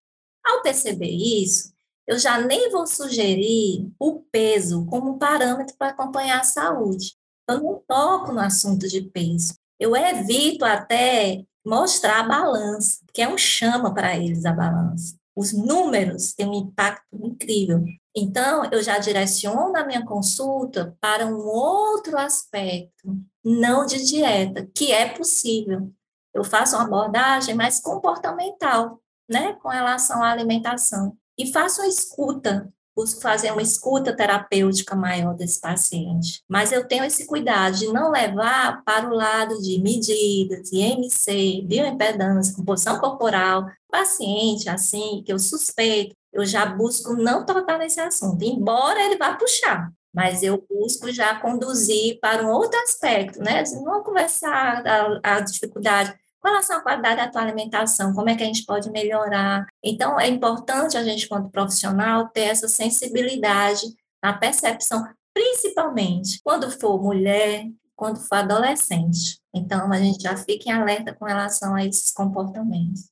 ao 0.44 0.62
perceber 0.62 1.11
isso, 1.11 1.73
eu 2.09 2.18
já 2.18 2.40
nem 2.40 2.71
vou 2.71 2.87
sugerir 2.87 3.87
o 3.99 4.21
peso 4.33 4.87
como 4.87 5.18
parâmetro 5.18 5.77
para 5.77 5.88
acompanhar 5.88 6.40
a 6.40 6.44
saúde. 6.44 7.14
Eu 7.47 7.61
não 7.61 7.83
toco 7.87 8.33
no 8.33 8.40
assunto 8.40 8.88
de 8.88 9.03
peso. 9.03 9.53
Eu 9.79 9.94
evito 9.94 10.64
até 10.64 11.44
mostrar 11.64 12.21
a 12.21 12.29
balança, 12.29 13.01
que 13.12 13.21
é 13.21 13.29
um 13.29 13.37
chama 13.37 13.92
para 13.92 14.16
eles 14.16 14.47
a 14.47 14.53
balança. 14.53 15.16
Os 15.37 15.53
números 15.53 16.33
têm 16.33 16.49
um 16.49 16.55
impacto 16.55 17.05
incrível. 17.12 17.85
Então, 18.16 18.64
eu 18.73 18.83
já 18.83 18.99
direciono 18.99 19.77
a 19.77 19.85
minha 19.85 20.05
consulta 20.05 20.97
para 21.03 21.27
um 21.27 21.37
outro 21.37 22.16
aspecto, 22.16 23.18
não 23.44 23.85
de 23.85 24.03
dieta, 24.03 24.66
que 24.75 24.90
é 24.92 25.11
possível. 25.11 25.92
Eu 26.33 26.42
faço 26.42 26.75
uma 26.75 26.87
abordagem 26.87 27.55
mais 27.55 27.81
comportamental, 27.81 28.99
né, 29.29 29.53
com 29.62 29.68
relação 29.68 30.23
à 30.23 30.31
alimentação. 30.33 31.14
E 31.38 31.53
faço 31.53 31.81
a 31.81 31.88
escuta 31.88 32.72
busco 32.98 33.20
fazer 33.20 33.53
uma 33.53 33.62
escuta 33.62 34.12
terapêutica 34.14 34.96
maior 34.96 35.33
desse 35.33 35.61
paciente. 35.61 36.42
Mas 36.48 36.72
eu 36.72 36.85
tenho 36.85 37.05
esse 37.05 37.29
cuidado 37.29 37.77
de 37.77 37.87
não 37.92 38.11
levar 38.11 38.83
para 38.85 39.09
o 39.09 39.14
lado 39.14 39.62
de 39.62 39.81
medidas, 39.81 40.68
de 40.68 40.79
MC, 40.81 41.62
bioimpedância, 41.64 42.57
composição 42.57 42.98
corporal. 42.98 43.66
Paciente, 43.88 44.68
assim, 44.68 45.22
que 45.24 45.33
eu 45.33 45.38
suspeito, 45.38 46.16
eu 46.33 46.44
já 46.44 46.66
busco 46.66 47.14
não 47.14 47.46
tocar 47.46 47.79
nesse 47.79 48.01
assunto, 48.01 48.42
embora 48.42 49.01
ele 49.01 49.16
vá 49.16 49.37
puxar. 49.37 49.92
Mas 50.12 50.42
eu 50.42 50.66
busco 50.68 51.12
já 51.12 51.38
conduzir 51.38 52.18
para 52.20 52.44
um 52.44 52.51
outro 52.51 52.81
aspecto, 52.81 53.38
né? 53.38 53.62
Não 53.85 54.03
conversar 54.03 54.85
a, 54.85 55.37
a 55.37 55.40
dificuldade 55.40 56.12
com 56.40 56.48
relação 56.48 56.79
à 56.79 56.81
qualidade 56.81 57.16
da 57.16 57.29
tua 57.29 57.42
alimentação, 57.42 58.14
como 58.14 58.29
é 58.29 58.37
que 58.37 58.42
a 58.42 58.46
gente 58.46 58.64
pode 58.64 58.90
melhorar. 58.90 59.66
Então, 59.83 60.18
é 60.18 60.29
importante 60.29 60.96
a 60.96 61.03
gente, 61.03 61.29
quanto 61.29 61.51
profissional, 61.51 62.29
ter 62.29 62.42
essa 62.42 62.68
sensibilidade 62.68 63.87
na 64.22 64.33
percepção, 64.33 65.07
principalmente 65.35 66.40
quando 66.42 66.70
for 66.70 67.01
mulher, 67.03 67.66
quando 67.96 68.20
for 68.20 68.37
adolescente. 68.37 69.40
Então, 69.55 69.92
a 69.92 69.98
gente 69.98 70.22
já 70.22 70.37
fica 70.37 70.70
em 70.70 70.72
alerta 70.72 71.14
com 71.14 71.24
relação 71.24 71.74
a 71.74 71.85
esses 71.85 72.12
comportamentos. 72.12 73.11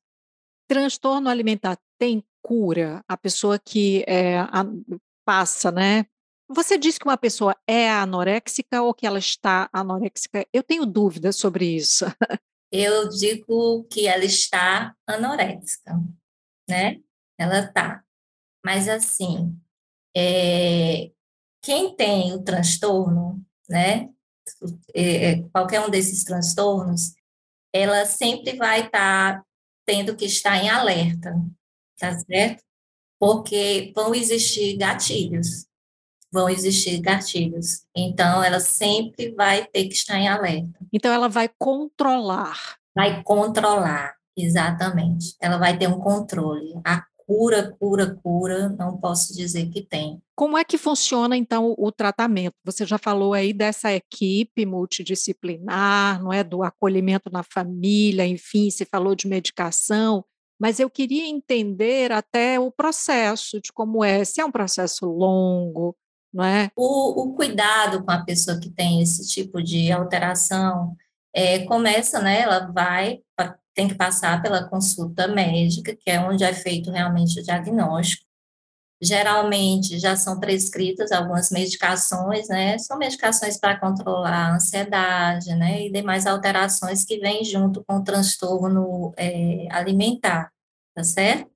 Transtorno 0.69 1.29
alimentar 1.29 1.77
tem 1.99 2.25
cura? 2.43 3.03
A 3.09 3.17
pessoa 3.17 3.59
que 3.59 4.05
é, 4.07 4.39
a, 4.39 4.65
passa, 5.25 5.73
né? 5.73 6.07
Você 6.49 6.79
disse 6.79 7.01
que 7.01 7.07
uma 7.07 7.19
pessoa 7.19 7.57
é 7.67 7.91
anoréxica 7.91 8.81
ou 8.83 8.95
que 8.95 9.05
ela 9.05 9.19
está 9.19 9.69
anoréxica? 9.73 10.47
Eu 10.53 10.63
tenho 10.63 10.87
dúvidas 10.87 11.35
sobre 11.35 11.65
isso. 11.65 12.05
eu 12.71 13.09
digo 13.09 13.85
que 13.85 14.07
ela 14.07 14.25
está 14.25 14.95
anoréxica, 15.07 15.95
né? 16.69 17.01
Ela 17.39 17.61
está. 17.61 18.05
Mas, 18.65 18.89
assim, 18.89 19.57
é, 20.17 21.11
quem 21.63 21.95
tem 21.95 22.33
o 22.33 22.43
transtorno, 22.43 23.45
né? 23.69 24.09
É, 24.95 25.33
é, 25.33 25.43
qualquer 25.49 25.81
um 25.81 25.91
desses 25.91 26.25
transtornos, 26.25 27.15
ela 27.73 28.07
sempre 28.07 28.57
vai 28.57 28.87
estar 28.87 29.39
tá 29.39 29.47
tendo 29.85 30.17
que 30.17 30.25
estar 30.25 30.57
em 30.57 30.69
alerta, 30.69 31.35
tá 31.99 32.19
certo? 32.19 32.63
Porque 33.19 33.93
vão 33.95 34.15
existir 34.15 34.77
gatilhos, 34.77 35.67
vão 36.33 36.49
existir 36.49 36.99
gatilhos. 37.01 37.83
Então, 37.97 38.43
ela 38.43 38.61
sempre 38.61 39.31
vai 39.33 39.65
ter 39.67 39.87
que 39.87 39.95
estar 39.95 40.19
em 40.19 40.29
alerta. 40.29 40.79
Então, 40.93 41.13
ela 41.13 41.29
vai 41.29 41.49
controlar. 41.59 42.77
Vai 42.95 43.23
controlar, 43.23 44.15
exatamente. 44.37 45.35
Ela 45.41 45.59
vai 45.59 45.77
ter 45.77 45.89
um 45.89 45.99
controle. 45.99 46.75
A 46.85 47.05
cura, 47.27 47.75
cura, 47.79 48.19
cura, 48.23 48.69
não 48.69 48.97
posso 48.99 49.35
dizer 49.35 49.69
que 49.71 49.83
tem. 49.83 50.21
Como 50.35 50.57
é 50.57 50.65
que 50.65 50.79
funciona, 50.79 51.37
então, 51.37 51.75
o 51.77 51.91
tratamento? 51.91 52.55
Você 52.65 52.85
já 52.87 52.99
falou 52.99 53.33
aí 53.33 53.53
dessa 53.53 53.93
equipe 53.93 54.65
multidisciplinar, 54.65 56.23
não 56.23 56.33
é? 56.33 56.45
Do 56.45 56.63
acolhimento 56.63 57.31
na 57.31 57.43
família, 57.43 58.27
enfim, 58.27 58.71
você 58.71 58.85
falou 58.85 59.15
de 59.15 59.27
medicação 59.27 60.25
mas 60.59 60.81
eu 60.81 60.89
queria 60.89 61.27
entender 61.27 62.11
até 62.13 62.59
o 62.59 62.71
processo 62.71 63.61
de 63.61 63.73
como 63.73 64.03
é, 64.03 64.25
se 64.25 64.41
é 64.41 64.45
um 64.45 64.51
processo 64.51 65.07
longo, 65.07 65.95
não 66.37 66.45
é? 66.45 66.71
O, 66.77 67.23
o 67.23 67.35
cuidado 67.35 68.05
com 68.05 68.11
a 68.11 68.23
pessoa 68.23 68.61
que 68.61 68.69
tem 68.69 69.01
esse 69.01 69.27
tipo 69.27 69.63
de 69.63 69.91
alteração 69.91 70.95
é, 71.35 71.61
começa, 71.61 72.21
né? 72.21 72.43
Ela 72.43 72.71
vai, 72.71 73.21
tem 73.75 73.89
que 73.89 73.95
passar 73.95 74.43
pela 74.43 74.69
consulta 74.69 75.27
médica, 75.29 75.97
que 75.97 76.11
é 76.11 76.21
onde 76.21 76.45
é 76.45 76.53
feito 76.53 76.91
realmente 76.91 77.41
o 77.41 77.43
diagnóstico. 77.43 78.27
Geralmente 79.01 79.99
já 79.99 80.15
são 80.15 80.39
prescritas 80.39 81.11
algumas 81.11 81.51
medicações, 81.51 82.49
né? 82.49 82.77
São 82.79 82.99
medicações 82.99 83.59
para 83.59 83.81
controlar 83.81 84.51
a 84.51 84.55
ansiedade, 84.57 85.55
né? 85.55 85.87
E 85.87 85.93
demais 85.93 86.27
alterações 86.27 87.03
que 87.07 87.19
vêm 87.19 87.45
junto 87.45 87.83
com 87.87 87.97
o 87.97 88.05
transtorno 88.05 89.15
é, 89.17 89.69
alimentar, 89.71 90.53
tá 90.95 91.03
certo? 91.03 91.51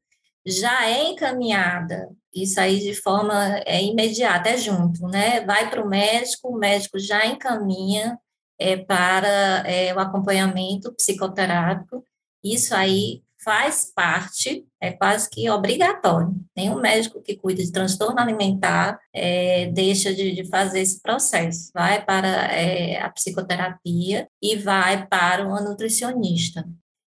Já 0.47 0.87
é 0.87 1.05
encaminhada 1.11 2.09
isso 2.35 2.61
aí 2.61 2.79
de 2.81 2.95
forma 2.95 3.59
é, 3.67 3.83
imediata, 3.83 4.51
é 4.51 4.57
junto, 4.57 5.07
né? 5.09 5.41
Vai 5.45 5.69
para 5.69 5.83
o 5.83 5.89
médico, 5.89 6.49
o 6.49 6.59
médico 6.59 6.99
já 6.99 7.27
encaminha 7.27 8.19
é, 8.59 8.77
para 8.77 9.29
é, 9.67 9.95
o 9.95 9.99
acompanhamento 9.99 10.93
psicoterápico. 10.95 12.05
Isso 12.45 12.75
aí 12.75 13.23
faz 13.43 13.91
parte, 13.95 14.67
é 14.81 14.93
quase 14.93 15.29
que 15.31 15.49
obrigatório. 15.49 16.35
Nenhum 16.55 16.79
médico 16.79 17.23
que 17.23 17.37
cuida 17.37 17.63
de 17.63 17.73
transtorno 17.73 18.21
alimentar 18.21 19.01
é, 19.15 19.67
deixa 19.67 20.15
de, 20.15 20.33
de, 20.33 20.45
fazer 20.45 20.81
esse 20.81 21.01
processo. 21.01 21.71
Vai 21.75 22.05
para 22.05 22.29
é, 22.29 23.01
a 23.01 23.09
psicoterapia 23.11 24.29
e 24.43 24.57
vai 24.57 25.07
para 25.07 25.47
o 25.47 25.61
nutricionista. 25.63 26.69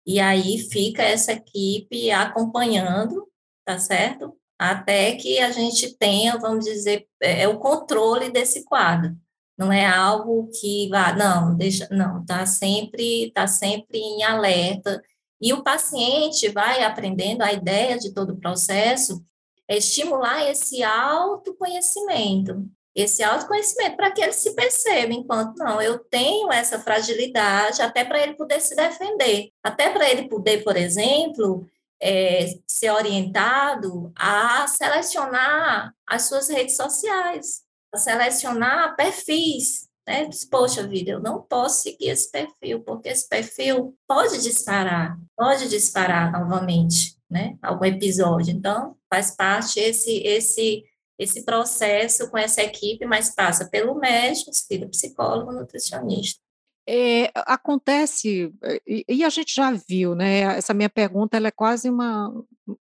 E 0.07 0.18
aí 0.18 0.59
fica 0.59 1.03
essa 1.03 1.33
equipe 1.33 2.11
acompanhando, 2.11 3.29
tá 3.64 3.79
certo? 3.79 4.35
Até 4.70 5.12
que 5.16 5.38
a 5.38 5.50
gente 5.50 5.96
tenha, 5.96 6.38
vamos 6.38 6.64
dizer, 6.64 7.07
é, 7.22 7.42
é, 7.42 7.48
o 7.48 7.59
controle 7.59 8.31
desse 8.31 8.64
quadro. 8.64 9.16
Não 9.57 9.72
é 9.72 9.87
algo 9.87 10.50
que 10.61 10.88
vá, 10.88 11.12
não, 11.12 11.57
deixa, 11.57 11.88
não, 11.90 12.22
está 12.22 12.44
sempre, 12.44 13.31
tá 13.33 13.46
sempre 13.46 13.98
em 13.98 14.22
alerta. 14.24 15.03
E 15.40 15.53
o 15.53 15.62
paciente 15.62 16.48
vai 16.48 16.83
aprendendo 16.83 17.42
a 17.42 17.53
ideia 17.53 17.98
de 17.98 18.12
todo 18.12 18.31
o 18.33 18.40
processo 18.40 19.24
é 19.68 19.79
estimular 19.79 20.48
esse 20.50 20.83
autoconhecimento, 20.83 22.66
esse 22.94 23.22
autoconhecimento 23.22 23.96
para 23.96 24.11
que 24.11 24.22
ele 24.22 24.33
se 24.33 24.55
perceba, 24.55 25.12
enquanto 25.12 25.57
não, 25.59 25.81
eu 25.81 25.98
tenho 25.98 26.53
essa 26.53 26.79
fragilidade, 26.79 27.83
até 27.83 28.05
para 28.05 28.22
ele 28.22 28.35
poder 28.35 28.61
se 28.61 28.77
defender, 28.77 29.50
até 29.62 29.90
para 29.90 30.09
ele 30.09 30.29
poder, 30.29 30.62
por 30.62 30.77
exemplo, 30.77 31.66
é, 32.07 32.59
ser 32.67 32.90
orientado 32.90 34.12
a 34.14 34.67
selecionar 34.69 35.95
as 36.07 36.29
suas 36.29 36.51
redes 36.51 36.77
sociais, 36.77 37.62
a 37.95 37.97
selecionar 37.97 38.95
perfis, 38.95 39.88
né? 40.07 40.29
Poxa 40.51 40.87
vida, 40.87 41.12
eu 41.12 41.21
não 41.21 41.40
posso 41.40 41.81
seguir 41.81 42.11
esse 42.11 42.31
perfil, 42.31 42.83
porque 42.83 43.09
esse 43.09 43.27
perfil 43.27 43.97
pode 44.07 44.43
disparar, 44.43 45.19
pode 45.35 45.67
disparar 45.71 46.31
novamente, 46.31 47.17
né? 47.31 47.57
Algum 47.62 47.87
episódio. 47.87 48.53
Então, 48.53 48.95
faz 49.09 49.31
parte 49.35 49.81
esse, 49.81 50.19
esse, 50.19 50.85
esse 51.19 51.43
processo 51.43 52.31
com 52.31 52.37
essa 52.37 52.62
equipe, 52.62 53.07
mas 53.07 53.35
passa 53.35 53.67
pelo 53.71 53.95
médico, 53.95 54.51
pelo 54.69 54.90
psicólogo, 54.90 55.53
nutricionista. 55.53 56.43
É, 56.87 57.31
acontece, 57.35 58.53
e, 58.87 59.05
e, 59.09 59.25
a 59.25 59.31
gente 59.31 59.55
já 59.55 59.73
viu, 59.73 60.14
né? 60.14 60.40
Essa 60.40 60.75
minha 60.75 60.90
pergunta 60.90 61.37
ela 61.37 61.49
é 61.49 61.51
quase 61.51 61.88
uma, 61.88 62.31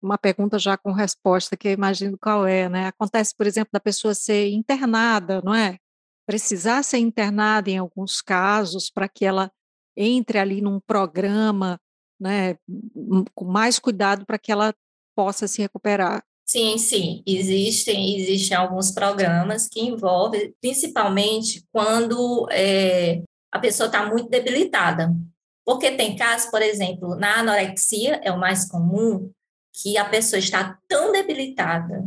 uma 0.02 0.18
pergunta 0.18 0.58
já 0.58 0.76
com 0.76 0.92
resposta, 0.92 1.56
que 1.56 1.68
eu 1.68 1.72
imagino 1.72 2.18
qual 2.18 2.48
é, 2.48 2.68
né? 2.68 2.88
Acontece, 2.88 3.36
por 3.36 3.46
exemplo, 3.46 3.70
da 3.72 3.80
pessoa 3.80 4.16
ser 4.16 4.50
internada, 4.50 5.40
não 5.44 5.54
é? 5.54 5.78
Precisar 6.26 6.82
ser 6.84 6.98
internada 6.98 7.70
em 7.70 7.78
alguns 7.78 8.22
casos 8.22 8.90
para 8.90 9.08
que 9.08 9.24
ela 9.24 9.52
entre 9.96 10.40
ali 10.40 10.62
num 10.62 10.80
programa, 10.80 11.80
né? 12.20 12.58
Com 13.36 13.46
mais 13.46 13.78
cuidado 13.78 14.26
para 14.26 14.40
que 14.40 14.52
ela 14.52 14.74
possa 15.16 15.48
se 15.48 15.62
recuperar. 15.62 16.24
Sim, 16.44 16.78
sim, 16.78 17.24
existem, 17.26 18.20
existem 18.20 18.58
alguns 18.58 18.92
programas 18.92 19.70
que 19.70 19.80
envolvem, 19.80 20.54
principalmente 20.60 21.64
quando 21.72 22.46
é, 22.52 23.22
a 23.52 23.60
pessoa 23.60 23.88
está 23.88 24.06
muito 24.06 24.30
debilitada. 24.30 25.14
Porque 25.66 25.92
tem 25.92 26.16
casos, 26.16 26.50
por 26.50 26.62
exemplo, 26.62 27.16
na 27.16 27.40
anorexia, 27.40 28.20
é 28.24 28.32
o 28.32 28.40
mais 28.40 28.68
comum, 28.68 29.32
que 29.74 29.98
a 29.98 30.06
pessoa 30.06 30.40
está 30.40 30.78
tão 30.88 31.12
debilitada, 31.12 32.04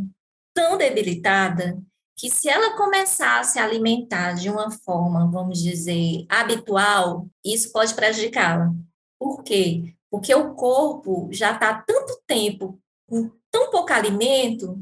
tão 0.53 0.77
debilitada, 0.77 1.77
que 2.17 2.29
se 2.29 2.47
ela 2.47 2.77
começar 2.77 3.39
a 3.39 3.43
se 3.43 3.59
alimentar 3.59 4.33
de 4.33 4.49
uma 4.49 4.71
forma, 4.71 5.29
vamos 5.29 5.61
dizer, 5.61 6.25
habitual, 6.29 7.27
isso 7.43 7.71
pode 7.71 7.93
prejudicá-la. 7.93 8.73
Por 9.19 9.43
quê? 9.43 9.95
Porque 10.09 10.33
o 10.33 10.53
corpo 10.53 11.29
já 11.31 11.51
está 11.51 11.83
tanto 11.85 12.21
tempo 12.25 12.79
com 13.07 13.29
tão 13.51 13.69
pouco 13.69 13.91
alimento 13.91 14.81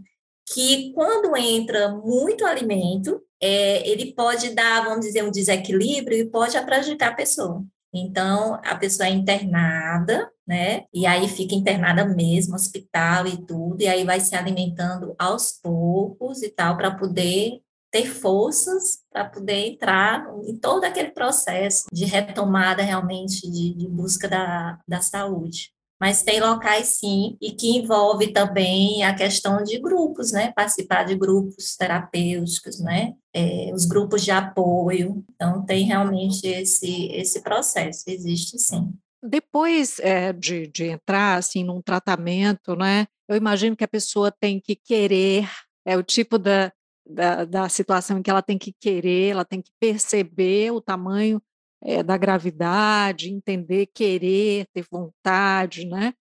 que 0.51 0.91
quando 0.93 1.35
entra 1.35 1.89
muito 1.89 2.45
alimento, 2.45 3.21
é, 3.45 3.85
ele 3.85 4.13
pode 4.13 4.51
dar, 4.51 4.85
vamos 4.85 5.05
dizer, 5.05 5.21
um 5.21 5.29
desequilíbrio 5.29 6.17
e 6.17 6.29
pode 6.29 6.57
prejudicar 6.61 7.11
a 7.11 7.15
pessoa. 7.15 7.61
Então, 7.93 8.55
a 8.63 8.73
pessoa 8.75 9.07
é 9.07 9.11
internada, 9.11 10.31
né? 10.47 10.85
E 10.93 11.05
aí 11.05 11.27
fica 11.27 11.53
internada 11.53 12.05
mesmo, 12.05 12.55
hospital 12.55 13.27
e 13.27 13.45
tudo, 13.45 13.81
e 13.81 13.87
aí 13.87 14.05
vai 14.05 14.21
se 14.21 14.33
alimentando 14.33 15.13
aos 15.19 15.59
poucos 15.61 16.41
e 16.41 16.49
tal, 16.49 16.77
para 16.77 16.91
poder 16.91 17.59
ter 17.91 18.05
forças 18.05 19.03
para 19.11 19.25
poder 19.25 19.67
entrar 19.67 20.25
em 20.47 20.57
todo 20.57 20.83
aquele 20.83 21.11
processo 21.11 21.85
de 21.93 22.05
retomada 22.05 22.81
realmente 22.81 23.41
de, 23.51 23.75
de 23.75 23.87
busca 23.87 24.27
da, 24.27 24.79
da 24.87 24.99
saúde 24.99 25.73
mas 26.03 26.21
tem 26.21 26.41
locais 26.41 26.97
sim, 26.99 27.37
e 27.39 27.53
que 27.53 27.77
envolve 27.77 28.33
também 28.33 29.05
a 29.05 29.15
questão 29.15 29.63
de 29.63 29.79
grupos, 29.79 30.33
né? 30.33 30.51
Participar 30.51 31.03
de 31.03 31.15
grupos 31.15 31.77
terapêuticos, 31.77 32.81
né? 32.81 33.13
É, 33.33 33.71
os 33.73 33.85
grupos 33.85 34.21
de 34.21 34.29
apoio. 34.29 35.23
Então, 35.33 35.65
tem 35.65 35.85
realmente 35.85 36.45
esse, 36.45 37.05
esse 37.05 37.41
processo, 37.41 38.03
existe 38.07 38.59
sim. 38.59 38.93
Depois 39.23 39.97
é, 39.99 40.33
de, 40.33 40.67
de 40.67 40.87
entrar 40.87 41.37
assim 41.37 41.63
num 41.63 41.81
tratamento, 41.81 42.75
né? 42.75 43.05
Eu 43.29 43.37
imagino 43.37 43.73
que 43.73 43.85
a 43.85 43.87
pessoa 43.87 44.29
tem 44.29 44.59
que 44.59 44.75
querer, 44.75 45.49
é 45.85 45.95
o 45.95 46.03
tipo 46.03 46.37
da, 46.37 46.69
da, 47.09 47.45
da 47.45 47.69
situação 47.69 48.17
em 48.17 48.21
que 48.21 48.29
ela 48.29 48.41
tem 48.41 48.57
que 48.57 48.73
querer, 48.77 49.29
ela 49.29 49.45
tem 49.45 49.61
que 49.61 49.71
perceber 49.79 50.69
o 50.71 50.81
tamanho 50.81 51.41
é, 51.83 52.01
da 52.01 52.17
gravidade, 52.17 53.29
entender, 53.29 53.87
querer, 53.93 54.67
ter 54.73 54.85
vontade, 54.89 55.85
né? 55.85 56.13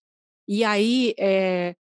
E 0.49 0.65
aí 0.65 1.15
é, 1.19 1.75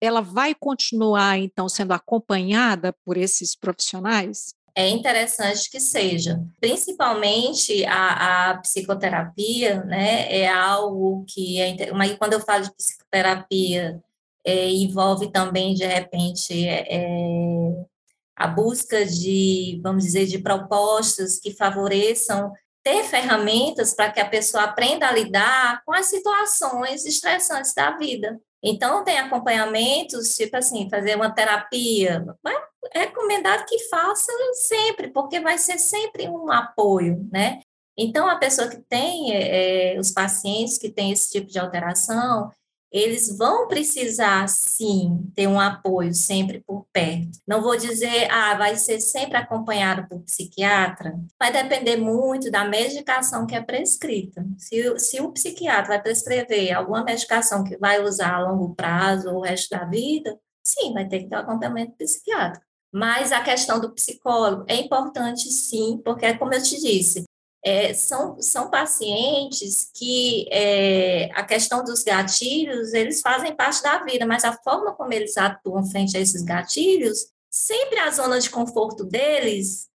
ela 0.00 0.20
vai 0.20 0.54
continuar, 0.54 1.38
então, 1.38 1.68
sendo 1.68 1.92
acompanhada 1.92 2.94
por 3.04 3.16
esses 3.16 3.54
profissionais? 3.54 4.54
É 4.74 4.88
interessante 4.88 5.70
que 5.70 5.80
seja. 5.80 6.42
Principalmente 6.60 7.84
a, 7.86 8.50
a 8.50 8.58
psicoterapia, 8.58 9.82
né? 9.84 10.30
É 10.30 10.48
algo 10.48 11.24
que 11.26 11.60
é. 11.60 11.92
Mas 11.92 12.14
quando 12.16 12.34
eu 12.34 12.40
falo 12.40 12.64
de 12.64 12.74
psicoterapia, 12.74 14.00
é, 14.44 14.70
envolve 14.70 15.30
também, 15.32 15.74
de 15.74 15.86
repente, 15.86 16.66
é, 16.68 17.70
a 18.36 18.46
busca 18.46 19.04
de, 19.06 19.80
vamos 19.82 20.04
dizer, 20.04 20.26
de 20.26 20.38
propostas 20.38 21.38
que 21.38 21.52
favoreçam 21.52 22.52
ter 22.86 23.02
ferramentas 23.02 23.92
para 23.92 24.12
que 24.12 24.20
a 24.20 24.28
pessoa 24.28 24.62
aprenda 24.62 25.08
a 25.08 25.12
lidar 25.12 25.82
com 25.84 25.92
as 25.92 26.06
situações 26.06 27.04
estressantes 27.04 27.74
da 27.74 27.90
vida. 27.96 28.40
Então, 28.62 29.02
tem 29.02 29.18
acompanhamentos, 29.18 30.36
tipo 30.36 30.56
assim, 30.56 30.88
fazer 30.88 31.16
uma 31.16 31.28
terapia. 31.28 32.24
É 32.94 33.00
recomendado 33.00 33.66
que 33.66 33.88
faça 33.88 34.30
sempre, 34.52 35.08
porque 35.08 35.40
vai 35.40 35.58
ser 35.58 35.78
sempre 35.78 36.28
um 36.28 36.48
apoio, 36.52 37.28
né? 37.32 37.58
Então, 37.98 38.28
a 38.28 38.36
pessoa 38.36 38.68
que 38.68 38.80
tem, 38.88 39.34
é, 39.34 39.98
os 39.98 40.12
pacientes 40.12 40.78
que 40.78 40.88
têm 40.88 41.10
esse 41.10 41.32
tipo 41.32 41.48
de 41.48 41.58
alteração, 41.58 42.52
eles 42.96 43.36
vão 43.36 43.68
precisar, 43.68 44.48
sim, 44.48 45.30
ter 45.34 45.46
um 45.46 45.60
apoio 45.60 46.14
sempre 46.14 46.62
por 46.66 46.86
perto. 46.92 47.38
Não 47.46 47.60
vou 47.60 47.76
dizer, 47.76 48.30
ah, 48.30 48.54
vai 48.56 48.76
ser 48.76 49.00
sempre 49.00 49.36
acompanhado 49.36 50.08
por 50.08 50.20
psiquiatra. 50.22 51.14
Vai 51.38 51.52
depender 51.52 51.96
muito 51.96 52.50
da 52.50 52.64
medicação 52.64 53.46
que 53.46 53.54
é 53.54 53.60
prescrita. 53.60 54.46
Se, 54.56 54.98
se 54.98 55.20
o 55.20 55.30
psiquiatra 55.32 55.88
vai 55.88 56.02
prescrever 56.02 56.72
alguma 56.72 57.04
medicação 57.04 57.64
que 57.64 57.76
vai 57.76 58.02
usar 58.02 58.34
a 58.34 58.50
longo 58.50 58.74
prazo 58.74 59.28
ou 59.28 59.36
o 59.38 59.42
resto 59.42 59.70
da 59.70 59.84
vida, 59.84 60.38
sim, 60.64 60.94
vai 60.94 61.06
ter 61.06 61.20
que 61.20 61.28
ter 61.28 61.36
um 61.36 61.40
acompanhamento 61.40 61.92
psiquiátrico. 61.98 62.64
Mas 62.90 63.30
a 63.30 63.42
questão 63.42 63.78
do 63.78 63.92
psicólogo 63.92 64.64
é 64.66 64.76
importante, 64.76 65.50
sim, 65.50 66.00
porque, 66.02 66.32
como 66.38 66.54
eu 66.54 66.62
te 66.62 66.80
disse, 66.80 67.25
é, 67.66 67.92
são, 67.92 68.40
são 68.40 68.70
pacientes 68.70 69.90
que 69.92 70.46
é, 70.52 71.28
a 71.34 71.42
questão 71.42 71.82
dos 71.82 72.04
gatilhos, 72.04 72.94
eles 72.94 73.20
fazem 73.20 73.56
parte 73.56 73.82
da 73.82 74.04
vida, 74.04 74.24
mas 74.24 74.44
a 74.44 74.52
forma 74.62 74.94
como 74.94 75.12
eles 75.12 75.36
atuam 75.36 75.84
frente 75.84 76.16
a 76.16 76.20
esses 76.20 76.42
gatilhos, 76.42 77.26
sempre 77.50 77.98
a 77.98 78.12
zona 78.12 78.38
de 78.38 78.48
conforto 78.50 79.02
deles, 79.02 79.88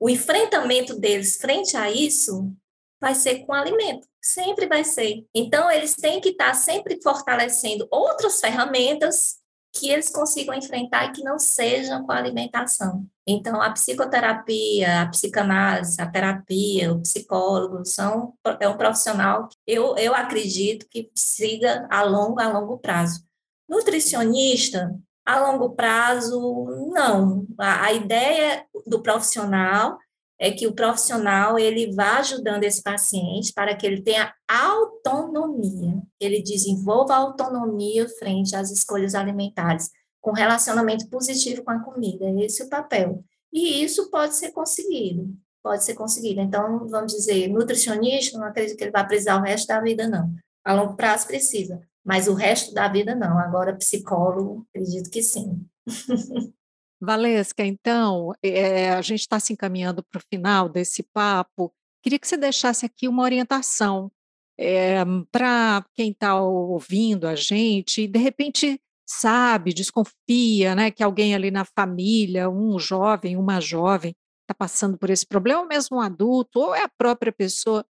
o 0.00 0.08
enfrentamento 0.08 0.98
deles 0.98 1.36
frente 1.36 1.76
a 1.76 1.90
isso, 1.90 2.50
vai 2.98 3.14
ser 3.14 3.40
com 3.44 3.52
alimento, 3.52 4.08
sempre 4.18 4.66
vai 4.66 4.82
ser. 4.82 5.26
Então, 5.34 5.70
eles 5.70 5.94
têm 5.94 6.22
que 6.22 6.30
estar 6.30 6.54
sempre 6.54 7.02
fortalecendo 7.02 7.86
outras 7.90 8.40
ferramentas 8.40 9.39
que 9.72 9.88
eles 9.90 10.10
consigam 10.10 10.54
enfrentar 10.54 11.06
e 11.06 11.12
que 11.12 11.22
não 11.22 11.38
sejam 11.38 12.04
com 12.04 12.12
a 12.12 12.16
alimentação. 12.16 13.06
Então, 13.26 13.62
a 13.62 13.70
psicoterapia, 13.70 15.02
a 15.02 15.08
psicanálise, 15.08 16.00
a 16.00 16.10
terapia, 16.10 16.92
o 16.92 17.00
psicólogo 17.00 17.84
são 17.84 18.34
é 18.58 18.68
um 18.68 18.76
profissional 18.76 19.48
que 19.48 19.56
eu, 19.66 19.96
eu 19.96 20.14
acredito 20.14 20.86
que 20.90 21.10
siga 21.14 21.86
a 21.90 22.02
longo, 22.02 22.40
a 22.40 22.48
longo 22.48 22.78
prazo. 22.78 23.24
Nutricionista, 23.68 24.92
a 25.24 25.38
longo 25.38 25.70
prazo, 25.70 26.90
não. 26.92 27.46
A, 27.58 27.86
a 27.86 27.92
ideia 27.92 28.66
do 28.86 29.00
profissional 29.00 29.98
é 30.40 30.50
que 30.50 30.66
o 30.66 30.72
profissional 30.72 31.58
ele 31.58 31.92
vá 31.92 32.18
ajudando 32.18 32.64
esse 32.64 32.82
paciente 32.82 33.52
para 33.52 33.76
que 33.76 33.86
ele 33.86 34.00
tenha 34.00 34.32
autonomia, 34.48 36.00
ele 36.18 36.42
desenvolva 36.42 37.14
autonomia 37.14 38.08
frente 38.18 38.56
às 38.56 38.70
escolhas 38.70 39.14
alimentares, 39.14 39.90
com 40.18 40.32
relacionamento 40.32 41.08
positivo 41.10 41.62
com 41.62 41.70
a 41.70 41.80
comida, 41.80 42.24
esse 42.42 42.62
é 42.62 42.64
o 42.64 42.70
papel. 42.70 43.22
E 43.52 43.84
isso 43.84 44.10
pode 44.10 44.34
ser 44.34 44.52
conseguido, 44.52 45.30
pode 45.62 45.84
ser 45.84 45.94
conseguido. 45.94 46.40
Então, 46.40 46.88
vamos 46.88 47.12
dizer, 47.12 47.48
nutricionista, 47.48 48.38
não 48.38 48.46
acredito 48.46 48.78
que 48.78 48.84
ele 48.84 48.90
vai 48.90 49.06
precisar 49.06 49.36
o 49.36 49.42
resto 49.42 49.68
da 49.68 49.80
vida, 49.80 50.08
não. 50.08 50.32
A 50.64 50.72
longo 50.72 50.96
prazo 50.96 51.26
precisa, 51.26 51.82
mas 52.04 52.28
o 52.28 52.34
resto 52.34 52.72
da 52.72 52.88
vida 52.88 53.14
não. 53.14 53.38
Agora, 53.38 53.76
psicólogo, 53.76 54.66
acredito 54.70 55.10
que 55.10 55.22
sim. 55.22 55.66
Valesca, 57.00 57.64
então, 57.64 58.32
é, 58.42 58.90
a 58.90 59.00
gente 59.00 59.20
está 59.20 59.40
se 59.40 59.52
encaminhando 59.52 60.02
para 60.02 60.18
o 60.18 60.22
final 60.28 60.68
desse 60.68 61.02
papo. 61.02 61.72
Queria 62.02 62.18
que 62.18 62.28
você 62.28 62.36
deixasse 62.36 62.84
aqui 62.84 63.08
uma 63.08 63.22
orientação 63.22 64.10
é, 64.58 65.02
para 65.32 65.84
quem 65.94 66.10
está 66.10 66.38
ouvindo 66.38 67.26
a 67.26 67.34
gente 67.34 68.02
e, 68.02 68.08
de 68.08 68.18
repente, 68.18 68.78
sabe, 69.08 69.72
desconfia, 69.72 70.74
né, 70.74 70.90
que 70.90 71.02
alguém 71.02 71.34
ali 71.34 71.50
na 71.50 71.64
família, 71.64 72.50
um 72.50 72.78
jovem, 72.78 73.36
uma 73.36 73.60
jovem, 73.60 74.14
está 74.42 74.54
passando 74.54 74.98
por 74.98 75.08
esse 75.08 75.26
problema, 75.26 75.62
ou 75.62 75.66
mesmo 75.66 75.96
um 75.96 76.00
adulto, 76.00 76.60
ou 76.60 76.74
é 76.74 76.82
a 76.82 76.88
própria 76.88 77.32
pessoa. 77.32 77.84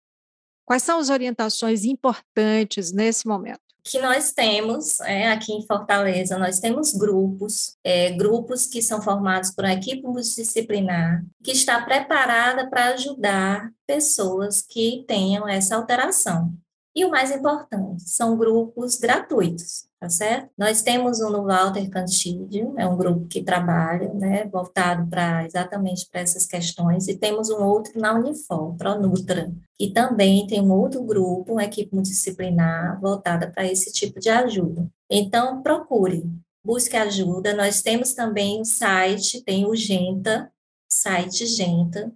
Quais 0.65 0.83
são 0.85 1.01
as 1.01 1.11
orientações 1.11 1.85
importantes 1.85 2.93
nesse 2.93 3.27
momento? 3.27 3.70
Que 3.91 3.99
nós 3.99 4.30
temos 4.30 5.01
é, 5.01 5.32
aqui 5.32 5.53
em 5.53 5.66
Fortaleza, 5.66 6.38
nós 6.38 6.61
temos 6.61 6.93
grupos, 6.93 7.76
é, 7.82 8.12
grupos 8.12 8.64
que 8.64 8.80
são 8.80 9.03
formados 9.03 9.51
por 9.51 9.64
uma 9.64 9.72
equipe 9.72 10.03
multidisciplinar, 10.05 11.24
que 11.43 11.51
está 11.51 11.84
preparada 11.84 12.70
para 12.70 12.95
ajudar 12.95 13.68
pessoas 13.84 14.62
que 14.62 15.05
tenham 15.09 15.49
essa 15.49 15.74
alteração. 15.74 16.55
E 16.95 17.05
o 17.05 17.11
mais 17.11 17.32
importante, 17.32 18.09
são 18.09 18.36
grupos 18.36 18.95
gratuitos, 18.95 19.88
tá 20.01 20.09
certo? 20.09 20.48
Nós 20.57 20.80
temos 20.80 21.20
um 21.20 21.28
no 21.28 21.44
Walter 21.44 21.86
Cantídio, 21.90 22.72
é 22.78 22.86
um 22.86 22.96
grupo 22.96 23.26
que 23.26 23.42
trabalha, 23.42 24.11
né, 24.14 24.46
voltado 24.46 25.07
para 25.09 25.44
exatamente 25.44 26.09
para 26.11 26.22
essas 26.22 26.46
questões, 26.46 27.07
e 27.07 27.18
temos 27.18 27.51
um 27.51 27.62
outro 27.62 28.01
na 28.01 28.14
Unifor, 28.14 28.74
Pronutra, 28.76 29.53
que 29.78 29.92
também 29.92 30.46
tem 30.46 30.62
um 30.62 30.72
outro 30.72 31.03
grupo, 31.05 31.53
uma 31.53 31.64
equipe 31.64 31.94
multidisciplinar 31.94 32.98
voltada 32.98 33.51
para 33.51 33.66
esse 33.66 33.92
tipo 33.92 34.18
de 34.18 34.30
ajuda. 34.30 34.88
Então, 35.11 35.62
procure, 35.62 36.24
busque 36.64 36.96
ajuda. 36.96 37.55
Nós 37.55 37.82
temos 37.82 38.14
também 38.14 38.62
o 38.62 38.64
site, 38.64 39.44
tem 39.44 39.66
o 39.66 39.76
Genta, 39.76 40.51
site 40.88 41.44
Genta, 41.44 42.11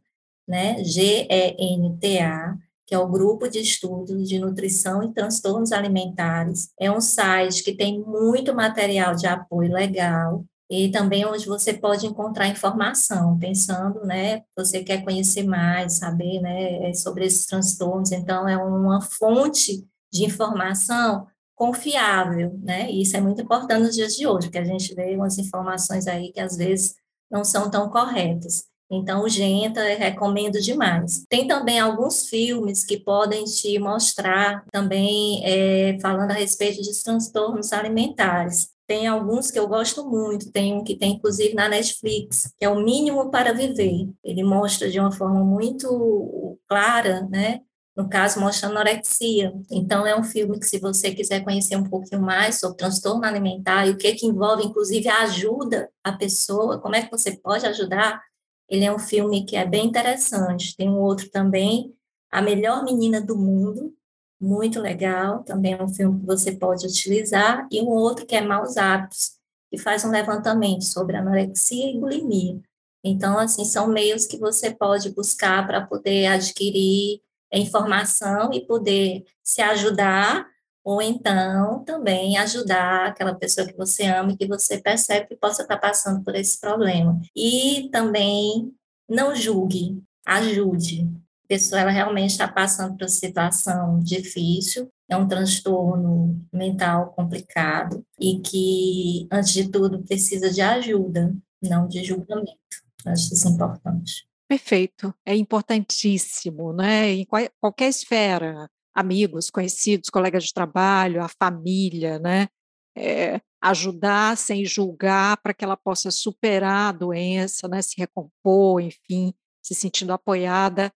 né, 0.49 0.83
G-E-N-T-A, 0.83 2.57
que 2.87 2.95
é 2.95 2.99
o 2.99 3.09
Grupo 3.09 3.49
de 3.49 3.61
Estudos 3.61 4.29
de 4.29 4.39
Nutrição 4.39 5.03
e 5.03 5.13
Transtornos 5.13 5.73
Alimentares. 5.73 6.71
É 6.79 6.91
um 6.91 7.01
site 7.01 7.63
que 7.63 7.77
tem 7.77 8.01
muito 8.01 8.55
material 8.55 9.15
de 9.15 9.27
apoio 9.27 9.73
legal 9.73 10.45
e 10.71 10.91
também 10.91 11.25
onde 11.27 11.47
você 11.47 11.75
pode 11.75 12.07
encontrar 12.07 12.49
informação, 12.49 13.39
pensando, 13.39 14.05
né, 14.05 14.43
você 14.57 14.83
quer 14.83 15.05
conhecer 15.05 15.45
mais, 15.45 15.99
saber, 15.99 16.41
né, 16.41 16.89
é 16.89 16.95
sobre 16.95 17.27
esses 17.27 17.47
transtornos, 17.47 18.13
então 18.13 18.49
é 18.49 18.57
uma 18.57 19.01
fonte 19.01 19.87
de 20.13 20.25
informação 20.25 21.27
confiável, 21.55 22.59
né, 22.63 22.91
e 22.91 23.03
isso 23.03 23.17
é 23.17 23.21
muito 23.21 23.43
importante 23.43 23.83
nos 23.83 23.95
dias 23.95 24.17
de 24.17 24.27
hoje, 24.27 24.47
porque 24.47 24.59
a 24.59 24.65
gente 24.65 24.95
vê 24.95 25.15
umas 25.15 25.39
informações 25.39 26.07
aí 26.07 26.33
que 26.33 26.41
às 26.41 26.57
vezes 26.57 26.95
não 27.31 27.45
são 27.45 27.71
tão 27.71 27.89
corretas. 27.91 28.65
Então, 28.91 29.25
o 29.25 29.29
Genta 29.29 29.83
recomendo 29.83 30.61
demais. 30.61 31.25
Tem 31.29 31.47
também 31.47 31.81
alguns 31.81 32.29
filmes 32.29 32.85
que 32.85 32.99
podem 32.99 33.45
te 33.45 33.79
mostrar 33.79 34.65
também 34.71 35.43
é, 35.45 35.99
falando 36.01 36.31
a 36.31 36.35
respeito 36.35 36.83
de 36.83 37.03
transtornos 37.03 37.73
alimentares. 37.73 38.69
Tem 38.87 39.07
alguns 39.07 39.51
que 39.51 39.59
eu 39.59 39.67
gosto 39.67 40.09
muito, 40.09 40.53
tem 40.53 40.75
um 40.75 40.85
que 40.85 40.95
tem 40.95 41.13
inclusive 41.13 41.55
na 41.55 41.69
Netflix, 41.69 42.53
que 42.59 42.67
é 42.67 42.69
o 42.69 42.81
Mínimo 42.81 43.31
para 43.31 43.55
Viver. 43.55 44.11
Ele 44.23 44.45
mostra 44.45 44.91
de 44.91 45.01
uma 45.01 45.11
forma 45.11 45.43
muito 45.43 46.59
clara, 46.69 47.27
né? 47.31 47.61
No 47.97 48.09
caso, 48.09 48.41
mostra 48.41 48.69
anorexia. 48.69 49.55
Então, 49.71 50.05
é 50.05 50.19
um 50.19 50.25
filme 50.25 50.59
que, 50.59 50.67
se 50.67 50.81
você 50.81 51.15
quiser 51.15 51.45
conhecer 51.45 51.77
um 51.77 51.85
pouquinho 51.85 52.21
mais 52.21 52.59
sobre 52.59 52.77
transtorno 52.77 53.25
alimentar 53.25 53.87
e 53.87 53.91
o 53.91 53.97
que, 53.97 54.13
que 54.15 54.27
envolve, 54.27 54.65
inclusive, 54.65 55.09
a 55.09 55.23
ajuda 55.23 55.89
à 56.03 56.13
pessoa, 56.13 56.81
como 56.81 56.97
é 56.97 57.03
que 57.03 57.11
você 57.11 57.39
pode 57.39 57.65
ajudar, 57.67 58.21
ele 58.69 58.85
é 58.85 58.93
um 58.93 58.99
filme 58.99 59.45
que 59.45 59.57
é 59.57 59.67
bem 59.67 59.87
interessante. 59.87 60.77
Tem 60.77 60.89
um 60.89 60.99
outro 60.99 61.31
também, 61.31 61.95
A 62.31 62.41
Melhor 62.41 62.85
Menina 62.85 63.21
do 63.21 63.37
Mundo, 63.37 63.95
muito 64.41 64.81
legal. 64.81 65.43
Também 65.45 65.75
é 65.75 65.83
um 65.83 65.89
filme 65.89 66.21
que 66.21 66.27
você 66.27 66.53
pode 66.53 66.87
utilizar. 66.87 67.67
E 67.71 67.81
um 67.81 67.89
outro 67.89 68.27
que 68.27 68.35
é 68.35 68.41
Maus 68.41 68.77
Hábitos, 68.77 69.33
que 69.71 69.79
faz 69.79 70.05
um 70.05 70.11
levantamento 70.11 70.85
sobre 70.85 71.17
anorexia 71.17 71.91
e 71.91 71.99
bulimia. 71.99 72.61
Então, 73.03 73.39
assim, 73.39 73.65
são 73.65 73.87
meios 73.87 74.27
que 74.27 74.39
você 74.39 74.71
pode 74.71 75.15
buscar 75.15 75.67
para 75.67 75.87
poder 75.87 76.27
adquirir 76.27 77.21
informação 77.53 78.53
e 78.53 78.67
poder 78.67 79.25
se 79.43 79.61
ajudar 79.63 80.47
ou 80.85 81.01
então 81.01 81.83
também 81.85 82.37
ajudar 82.37 83.07
aquela 83.07 83.35
pessoa 83.35 83.67
que 83.67 83.77
você 83.77 84.05
ama 84.05 84.33
e 84.33 84.37
que 84.37 84.47
você 84.47 84.79
percebe 84.79 85.29
que 85.29 85.37
possa 85.37 85.63
estar 85.63 85.79
passando 85.79 86.23
por 86.23 86.35
esse 86.35 86.61
problema. 86.61 87.19
E 87.35 87.89
também 87.91 88.71
não 89.09 89.35
julgue, 89.35 89.99
ajude. 90.27 91.11
A 91.45 91.49
pessoa 91.49 91.81
ela 91.81 91.91
realmente 91.91 92.31
está 92.31 92.47
passando 92.47 92.97
por 92.97 93.05
uma 93.05 93.09
situação 93.09 93.99
difícil, 94.01 94.91
é 95.09 95.17
um 95.17 95.27
transtorno 95.27 96.41
mental 96.53 97.13
complicado 97.13 98.05
e 98.21 98.41
que, 98.41 99.27
antes 99.31 99.53
de 99.53 99.71
tudo, 99.71 100.03
precisa 100.03 100.51
de 100.51 100.61
ajuda, 100.61 101.35
não 101.63 101.87
de 101.87 102.05
julgamento. 102.05 102.59
Acho 103.07 103.35
isso 103.35 103.49
importante. 103.49 104.27
Perfeito, 104.49 105.15
é 105.25 105.35
importantíssimo, 105.35 106.73
né? 106.73 107.11
Em 107.11 107.27
qualquer 107.61 107.89
esfera, 107.89 108.69
amigos, 108.95 109.51
conhecidos, 109.51 110.11
colegas 110.11 110.45
de 110.45 110.53
trabalho, 110.53 111.23
a 111.23 111.29
família, 111.29 112.19
né? 112.19 112.49
É, 112.97 113.41
ajudar 113.61 114.37
sem 114.37 114.65
julgar 114.65 115.37
para 115.39 115.53
que 115.53 115.65
ela 115.65 115.77
possa 115.77 116.11
superar 116.11 116.91
a 116.91 116.93
doença, 116.93 117.67
né? 117.67 117.83
Se 117.83 117.97
recompor, 117.99 118.81
enfim, 118.81 119.35
se 119.63 119.75
sentindo 119.75 120.13
apoiada. 120.13 120.93